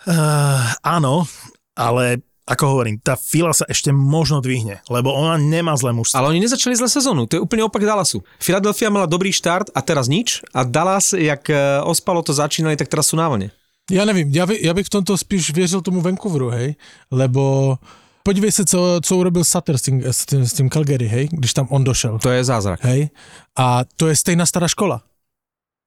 [0.08, 1.28] Uh, áno,
[1.76, 6.18] ale ako hovorím, tá fila sa ešte možno dvihne, lebo ona nemá zlé mužstvo.
[6.18, 8.26] Ale oni nezačali zle sezónu, to je úplne opak Dallasu.
[8.42, 12.90] Philadelphia mala dobrý štart a teraz nič a Dallas, jak e, ospalo to začínali, tak
[12.90, 13.54] teraz sú na vlne.
[13.90, 16.74] Já nevím, já, by, já bych v tomto spíš věřil tomu Vancouveru, hej,
[17.10, 17.74] lebo
[18.22, 21.54] podívej se, co, co urobil Sutter s tím, s, tím, s tím Calgary, hej, když
[21.54, 22.18] tam on došel.
[22.18, 22.84] To je zázrak.
[22.84, 23.10] Hej,
[23.58, 25.02] a to je stejná stará škola.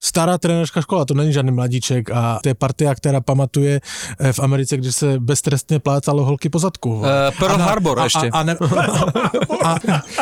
[0.03, 4.39] Stará trenérská škola, to není žádný mladíček a to je partia, která pamatuje eh, v
[4.39, 6.99] Americe, když se beztrestně plácalo holky po zadku.
[6.99, 7.07] Uh,
[7.39, 8.27] Pearl na- Harbor a, ešte.
[8.27, 8.53] A, a, ne,
[9.63, 9.69] a,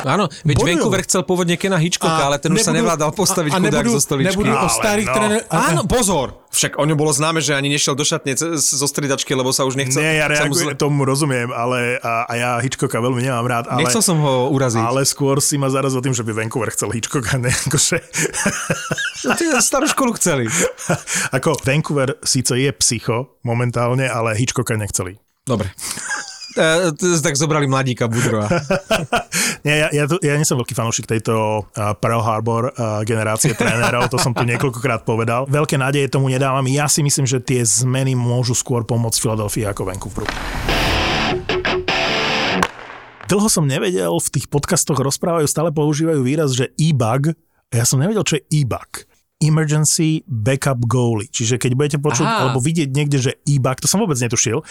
[0.13, 0.85] Áno, veď Bojujú.
[0.85, 3.81] Vancouver chcel pôvodne Kena Hitchcocka, ale ten už sa nebudu- nevládal postaviť a, a chudák
[3.81, 4.29] nebudu, zo stoličky.
[4.37, 5.13] Nebudu o starých no.
[5.17, 5.39] trenér...
[5.49, 6.40] a- Áno, pozor!
[6.51, 9.79] Však o ňom bolo známe, že ani nešiel do šatne zo stridačky, lebo sa už
[9.79, 10.03] nechcel...
[10.03, 13.87] Nie, ja reagujem, zle- tomu rozumiem, ale a, a ja Hitchcocka veľmi nemám rád, ale,
[13.87, 14.83] Nechcel som ho uraziť.
[14.83, 17.97] ale skôr si ma zaraz o tým, že by Vancouver chcel Hitchcocka, ne, akože,
[19.21, 20.49] No, ty starú školu chceli.
[21.31, 25.15] ako Vancouver síce je psycho momentálne, ale Hitchcocka nechceli.
[25.47, 25.71] Dobre.
[26.51, 26.91] E,
[27.23, 28.51] tak zobrali mladíka Budrova.
[29.67, 34.09] Nie, ja, ja, ja nie som veľký fanúšik tejto uh, Pearl Harbor uh, generácie trénerov,
[34.09, 35.45] to som tu niekoľkokrát povedal.
[35.45, 36.65] Veľké nádeje tomu nedávam.
[36.65, 40.27] Ja si myslím, že tie zmeny môžu skôr pomôcť Philadelphia ako Vancouveru.
[43.29, 47.37] Dlho som nevedel, v tých podcastoch rozprávajú, stále používajú výraz, že e-bug.
[47.69, 49.05] Ja som nevedel, čo je e-bug.
[49.41, 51.27] Emergency Backup Goalie.
[51.27, 52.37] Čiže keď budete počuť Aha.
[52.47, 54.61] alebo vidieť niekde, že e-bug, to som vôbec netušil.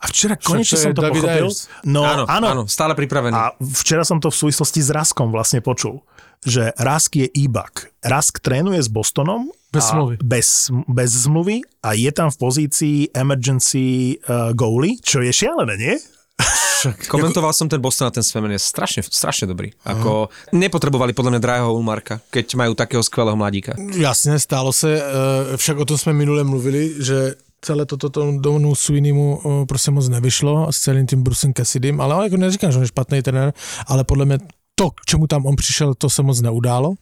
[0.00, 1.46] A včera konečne som to David pochopil.
[1.50, 1.66] Ayers.
[1.82, 3.34] No áno, áno, áno, stále pripravený.
[3.34, 6.00] a včera som to v súvislosti s Raskom vlastne počul,
[6.46, 7.90] že Rask je e-bug.
[8.00, 10.14] Rask trénuje s Bostonom Bez zmluvy.
[10.18, 10.48] Bez,
[10.90, 15.94] bez zmluvy a je tam v pozícii emergency uh, goalie, čo je šialené, nie?
[17.08, 19.72] Komentoval som ten Boston a ten Svemen je strašne, strašne dobrý.
[19.84, 23.74] Ako nepotrebovali podľa mňa drahého Ulmarka, keď majú takého skvelého mladíka.
[23.96, 28.74] Jasně, stálo se, eh, však o tom jsme minule mluvili, že celé toto to Donu
[28.74, 32.82] Sweeneymu eh, prostě moc nevyšlo s celým tím Brusem Cassidym, ale jako neříkám, že on
[32.82, 33.52] je špatný trenér,
[33.86, 34.38] ale podle mě
[34.74, 36.94] to, k čemu tam on přišel, to se moc neudálo.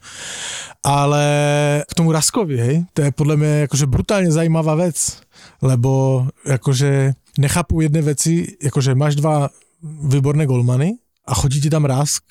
[0.84, 1.24] Ale
[1.90, 5.20] k tomu Raskovi, hej, to je podle mě jakože brutálně zajímavá věc,
[5.62, 9.48] lebo jakože nechápu jedné věci, jakože máš dva
[9.82, 10.92] výborné golmany
[11.26, 12.22] a chodí ti tam Rask,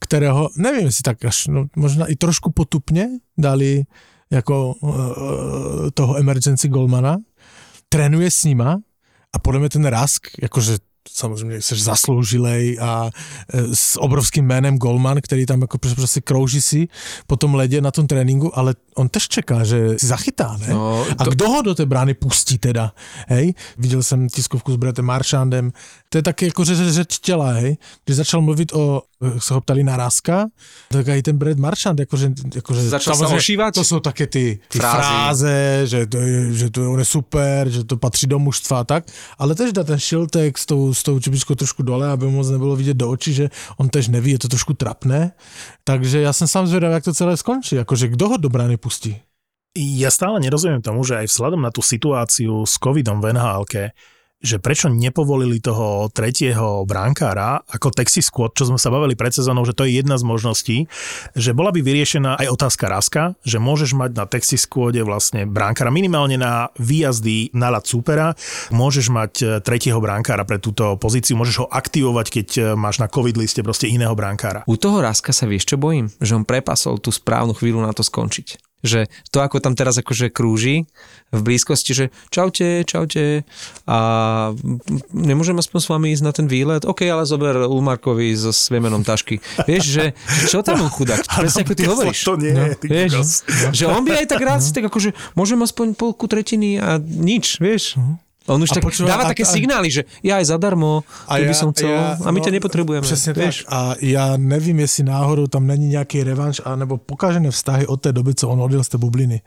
[0.00, 3.08] kterého, nevím, jestli tak až, no, možná i trošku potupně
[3.38, 3.84] dali
[4.30, 4.92] jako uh,
[5.94, 7.16] toho emergency golmana,
[7.88, 8.80] trénuje s nima
[9.32, 10.78] A podle mě ten Rask, jakože
[11.12, 13.10] samozřejmě jsi zasloužilej a
[13.52, 16.88] e, s obrovským jménem Golman, který tam jako prostě, krouží si
[17.26, 20.66] po tom ledě na tom tréninku, ale on tež čeká, že si zachytá, ne?
[20.70, 22.92] No, a to- kdo ho do té brány pustí teda,
[23.28, 23.54] hej?
[23.78, 25.72] Viděl jsem tiskovku s Bretem Maršandem,
[26.08, 27.76] to je taky jako řeč těla, hej?
[28.04, 30.46] Když začal mluvit o, jak se ho ptali na Raska,
[30.88, 33.74] tak i ten Brett Marchand, jakože, jakože Začal sa samozřejmě ošívať?
[33.74, 34.96] To jsou také ty, ty Frázy.
[34.98, 38.80] fráze, že to, je, že to je, on je super, že to patří do mužstva
[38.80, 39.04] a tak,
[39.38, 42.48] ale tež dá ten šiltek s tou, s tou čepičkou trošku dole, aby mu moc
[42.48, 45.32] nebylo vidět do očí, že on tež neví, je to trošku trapné.
[45.84, 49.20] Takže já jsem sám zvědav, jak to celé skončí, jakože kdo ho do brány pustí.
[49.78, 53.62] Ja stále nerozumiem tomu, že aj vzhľadom na tú situáciu s covidom v nhl
[54.38, 59.66] že prečo nepovolili toho tretieho bránkára ako Texas Squad, čo sme sa bavili pred sezónou,
[59.66, 60.76] že to je jedna z možností,
[61.34, 65.90] že bola by vyriešená aj otázka Raska, že môžeš mať na Texas Squade vlastne bránkára
[65.90, 68.38] minimálne na výjazdy na ľad súpera,
[68.70, 73.10] môžeš mať e, tretieho bránkára pre túto pozíciu, môžeš ho aktivovať, keď e, máš na
[73.10, 74.62] covid liste proste iného bránkára.
[74.70, 76.06] U toho Raska sa vieš, čo bojím?
[76.22, 78.67] Že on prepasol tú správnu chvíľu na to skončiť.
[78.78, 80.86] Že to, ako tam teraz akože krúži
[81.34, 83.42] v blízkosti, že čaute, čaute
[83.90, 83.98] a
[85.10, 86.86] nemôžem aspoň s vami ísť na ten výlet?
[86.86, 89.42] OK, ale zober Ulmarkovi so sviemenom tašky.
[89.66, 90.04] Vieš, že
[90.46, 91.26] čo tam on chudák?
[91.26, 92.22] Presne ako ty hovoríš.
[92.22, 93.42] To nie, no, vieš,
[93.74, 97.58] že on by aj tak rád si tak akože môžem aspoň polku tretiny a nič,
[97.58, 97.98] vieš.
[98.48, 101.36] On už A tak počúva- dáva a- také a- signály, že ja aj zadarmo, a
[101.36, 101.92] by som chcel,
[102.24, 103.04] a my ťa nepotrebujeme.
[103.04, 103.56] Přesně vieš.
[103.68, 103.72] tak.
[103.72, 108.34] A já nevím, jestli náhodou tam není nějaký revanš, anebo pokažené vztahy od té doby,
[108.34, 109.40] co on odjel z té bubliny.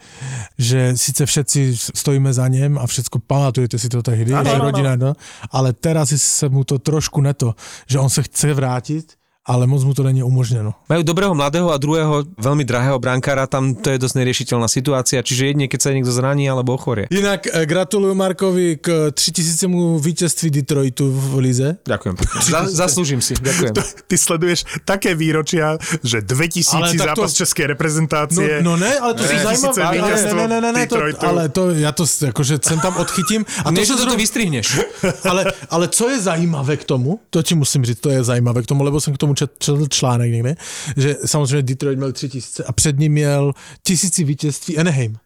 [0.57, 4.95] Že sice všetci stojíme za něm a všetko pamatujete si to tehdy, Ano, že rodina,
[4.95, 5.13] no,
[5.51, 7.55] ale teraz se mu to trošku neto,
[7.87, 9.13] že on se chce vrátit,
[9.51, 10.71] ale moc mu to není umožněno.
[10.87, 15.51] Majú dobrého mladého a druhého veľmi drahého brankára, tam to je dosť neriešiteľná situácia, čiže
[15.51, 17.11] jedine keď sa niekto zraní alebo ochorie.
[17.11, 21.69] Jinak eh, gratuluju Markovi k 3000 vítězství Detroitu v Lize.
[21.83, 22.15] Ďakujem.
[22.47, 23.73] Za, zaslúžim si, ďakujem.
[24.07, 28.49] Ty sleduješ také výročia, že 2000 Ale tak to- zápas českej No, reprezentácie.
[28.63, 29.83] no ne, ale to jsou 2000 zajímavé.
[29.83, 30.97] Ale, vítězstvo ne, ne, ne, ne, to,
[31.27, 33.45] ale to, já to jakože sem tam odchytím.
[33.65, 34.79] A to, že to zrovna- vystrihneš.
[35.29, 38.65] ale, ale co je zajímavé k tomu, to ti musím říct, to je zajímavé k
[38.65, 40.55] tomu, lebo jsem k tomu čet, četl článek někde,
[40.97, 45.17] že samozřejmě Detroit měl 3000 a před ním měl tisíci vítězství Anaheim.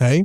[0.00, 0.24] Hej?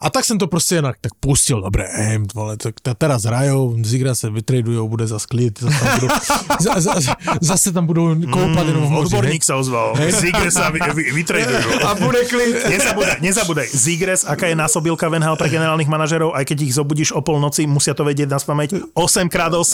[0.00, 3.76] A tak jsem to prostě jinak tak pustil, dobré, hej, vole, tak ta- teraz hrajou,
[3.84, 6.08] Zigra se vytradujou, bude za klid, zase tam budou,
[6.60, 6.92] za, za,
[7.40, 8.92] zase tam budou koupat jenom v?
[9.04, 9.92] Odborník sa ozval.
[10.00, 11.68] Zigres sa vy, vy, vytradujú.
[11.88, 12.56] A bude klid.
[12.72, 13.66] Nezabúdaj, nezabúdaj.
[13.68, 17.68] Zigres, aká je násobilka v NHL pre generálnych manažerov, aj keď ich zobudíš o polnoci,
[17.68, 19.72] musia to vedieť na spameť 8x8.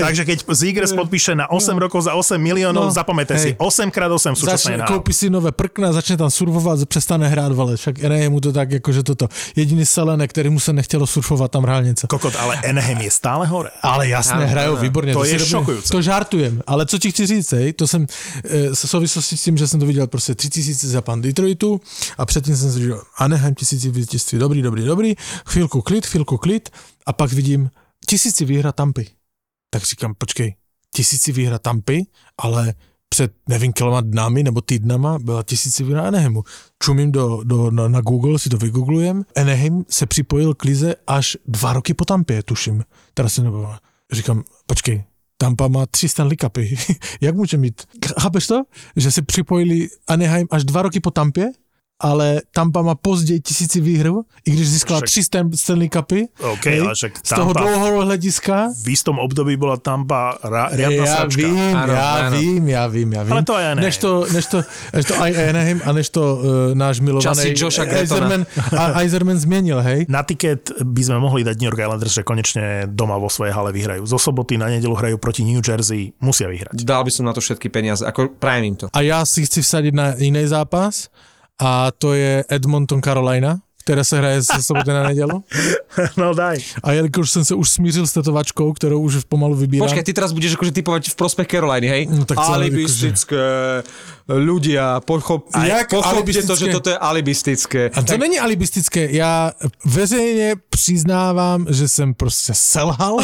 [0.00, 3.60] Takže keď Zigres podpíše na 8 rokov za 8 miliónov, No, zapamätajte si, hej.
[3.60, 4.76] 8x8 v súčasnej
[5.10, 9.02] si nové prkna, začne tam surfovat, přestane hrát, vole, však Anaheim mu to tak, jakože
[9.02, 9.28] toto.
[9.56, 12.06] Jediný Selene, který mu se nechtělo surfovat, tam hrál něco.
[12.06, 13.70] Kokot, ale Anaheim je stále hore.
[13.82, 15.12] Ale jasné, hrajou výborně.
[15.12, 15.92] To si je šokujúce.
[15.92, 18.06] To žartujem, ale co ti chci říct, hej, to jsem
[18.44, 21.80] e, v souvislosti s tím, že jsem to viděl prostě 3000 za pan Detroitu
[22.18, 25.14] a předtím jsem si říkal, Anaheim tisíci vítězství, dobrý, dobrý, dobrý,
[25.46, 26.68] chvilku klid, chvilku klid
[27.06, 27.70] a pak vidím
[28.06, 29.06] tisíci výhra Tampy.
[29.70, 30.54] Tak říkám, počkej,
[30.94, 32.06] tisíci výhra Tampy,
[32.38, 32.74] ale
[33.14, 36.44] před nevím kiloma dnami nebo týdnama byla tisíci výhra Anaheimu.
[36.82, 39.24] Čumím do, do, na, na Google, si to vygooglujem.
[39.36, 42.84] Anaheim se připojil k lize až dva roky po Tampě, tuším.
[43.14, 43.68] Teda si nebo
[44.12, 45.04] Říkám, počkej,
[45.36, 46.76] Tampa má tři Stanley Cupy.
[47.20, 47.82] Jak může mít?
[48.20, 48.62] Chápeš to?
[48.96, 51.50] Že si připojili Anaheim až dva roky po Tampě,
[52.00, 56.28] ale Tampa má později tisíci výhru, i když získala Však- tři Stan- Stanley Cupy.
[56.40, 58.72] OK, hej, ale však z toho dlouhého hlediska.
[58.84, 61.42] V istom období bola Tampa ra, riadna já sračka.
[61.46, 62.36] vím, Áno, já áno.
[62.40, 63.32] vím, já vím, já vím.
[63.32, 63.84] Ale to aj Anaheim.
[63.84, 64.58] Než to, než to,
[64.96, 66.42] než to aj Anaheim a než to uh,
[66.74, 67.54] náš milovaný.
[68.00, 68.46] Eiserman,
[68.78, 70.06] a Eiserman změnil, hej?
[70.08, 73.72] Na tiket by sme mohli dať New York Islanders, že konečne doma vo svojej hale
[73.72, 74.06] vyhrajú.
[74.06, 76.80] Zo soboty na nedelu hrajú proti New Jersey, musia vyhrať.
[76.80, 78.86] Dal by som na to všetky peniaze, ako prajem im to.
[78.92, 81.08] A já si chci vsadit na jiný zápas
[81.60, 85.44] a to je Edmonton Carolina, které se hraje ze soboty na nedělu.
[86.16, 86.58] No daj.
[86.82, 89.88] A jelikož jsem se už smířil s tetovačkou, kterou už pomalu vybírám.
[89.88, 92.02] Počkaj, ty teraz budeš akože typovať v prospech Caroliny, hej?
[92.06, 93.42] No, tak alibistické
[94.30, 97.90] ľudia, pochop, A jak pochopte to, že toto je alibistické.
[97.94, 99.10] A to není alibistické.
[99.10, 99.52] Já
[99.84, 103.18] veřejně přiznávám, že jsem prostě selhal.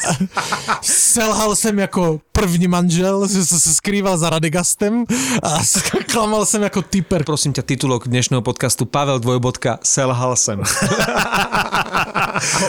[0.82, 5.04] selhal jsem jako první manžel, že jsem se skrýval za Radegastem
[5.42, 5.58] a
[6.12, 7.24] klamal jsem jako typer.
[7.24, 10.58] Prosím ťa, titulok dnešného podcastu Pavel dvojbodka Selhal sem.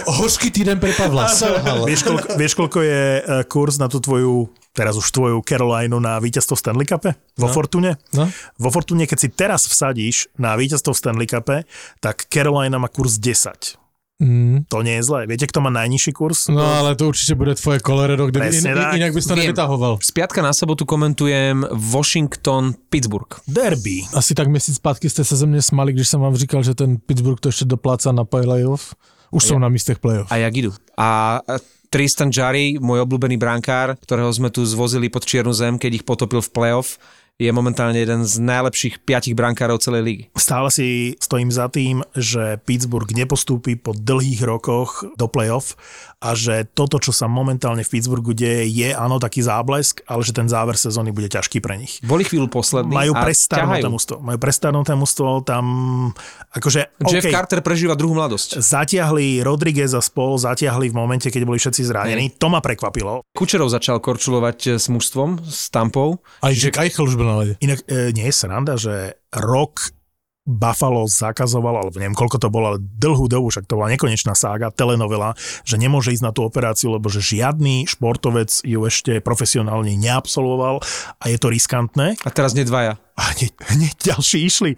[0.06, 1.28] Hořký týden pre Pavla.
[1.32, 1.86] Selhal.
[1.88, 6.20] Vieš, koľko, vieš, koľko je eh, kurz na tú tvoju, teraz už tvoju Carolinu na
[6.20, 7.12] víťazstvo v Stanley Cupe?
[7.40, 7.54] Vo No.
[7.54, 7.92] Fortune?
[8.14, 8.28] No.
[8.60, 11.58] Vo Fortune, keď si teraz vsadíš na víťazstvo v Stanley Cupe,
[12.04, 13.81] tak Carolina má kurz 10.
[14.22, 14.70] Mm.
[14.70, 15.26] To nie je zlé.
[15.26, 16.46] Viete, kto má najnižší kurz?
[16.54, 18.94] No ale to určite bude tvoje Colorado, kde in, Presne in, tak.
[19.02, 19.42] inak by si to Viem.
[19.50, 19.94] nevytahoval.
[19.98, 23.42] Z piatka na sobotu komentujem Washington, Pittsburgh.
[23.50, 24.06] Derby.
[24.14, 26.98] Asi tak měsíc zpátky jste se ze mě smali, když jsem vám říkal, že ten
[27.02, 28.94] Pittsburgh to ještě dopláca na playoff.
[29.32, 30.32] Už jsou na místech playoff.
[30.32, 30.72] A jak idú.
[30.98, 31.58] A a
[31.92, 36.40] Tristan Jarry, môj obľúbený brankár, ktorého sme tu zvozili pod Čiernu zem, keď ich potopil
[36.40, 36.96] v playoff,
[37.42, 40.24] je momentálne jeden z najlepších piatich brankárov celej ligy.
[40.38, 45.74] Stále si stojím za tým, že Pittsburgh nepostúpi po dlhých rokoch do playoff
[46.22, 50.38] a že toto, čo sa momentálne v Pittsburghu deje, je áno taký záblesk, ale že
[50.38, 51.98] ten záver sezóny bude ťažký pre nich.
[52.06, 54.22] Boli chvíľu poslední Majú prestarnuté mužstvo.
[54.22, 55.66] Majú prestarnuté mužstvo, tam
[56.54, 57.02] akože...
[57.10, 58.62] Jeff OK, Carter prežíva druhú mladosť.
[58.62, 62.38] Zatiahli Rodriguez a spol, zatiahli v momente, keď boli všetci zranení.
[62.38, 63.26] To ma prekvapilo.
[63.34, 66.22] Kučerov začal korčulovať s mužstvom, s Tampou.
[66.46, 67.56] A Jack Eichel už na ledě.
[67.60, 69.94] Inak e, nie je sranda, že rok
[70.42, 74.74] Buffalo zakazovalo, alebo neviem koľko to bolo, ale dlhú dobu, však to bola nekonečná sága,
[74.74, 80.82] telenovela, že nemôže ísť na tú operáciu, lebo že žiadny športovec ju ešte profesionálne neabsolvoval
[81.22, 82.18] a je to riskantné.
[82.26, 82.98] A teraz nedvaja.
[83.14, 84.72] A hneď, hneď ďalší išli.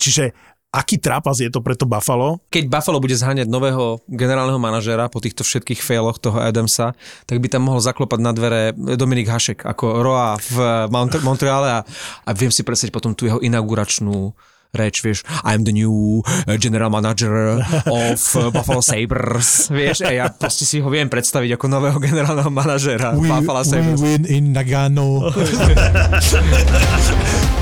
[0.00, 0.32] Čiže
[0.70, 2.38] aký trápas je to pre to Buffalo?
[2.48, 6.94] Keď Buffalo bude zháňať nového generálneho manažera po týchto všetkých failoch toho Adamsa,
[7.26, 10.56] tak by tam mohol zaklopať na dvere Dominik Hašek ako Roa v
[10.88, 11.80] Mont- Montreale a,
[12.22, 14.30] a viem si predstaviť potom tú jeho inauguračnú
[14.70, 16.22] reč, vieš, I'm the new
[16.62, 17.58] general manager
[17.90, 18.22] of
[18.54, 23.66] Buffalo Sabres, vieš, a ja proste si ho viem predstaviť ako nového generálneho manažera Buffalo
[23.66, 23.98] we Sabres.
[23.98, 25.34] win in Nagano.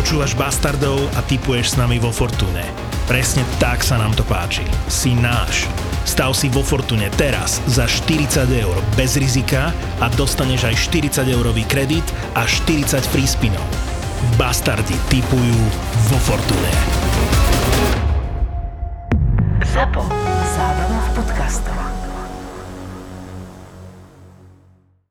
[0.00, 2.64] Počúvaš Bastardov a typuješ s nami vo Fortune.
[3.04, 4.64] Presne tak sa nám to páči.
[4.88, 5.68] Si náš.
[6.08, 9.68] Stav si vo Fortune teraz za 40 eur bez rizika
[10.00, 13.60] a dostaneš aj 40 eurový kredit a 40 free spinov.
[14.40, 15.60] Bastardi typujú
[16.08, 16.72] vo Fortune.
[19.60, 20.00] ZAPO.
[20.56, 21.99] Zábrná v podcastovách.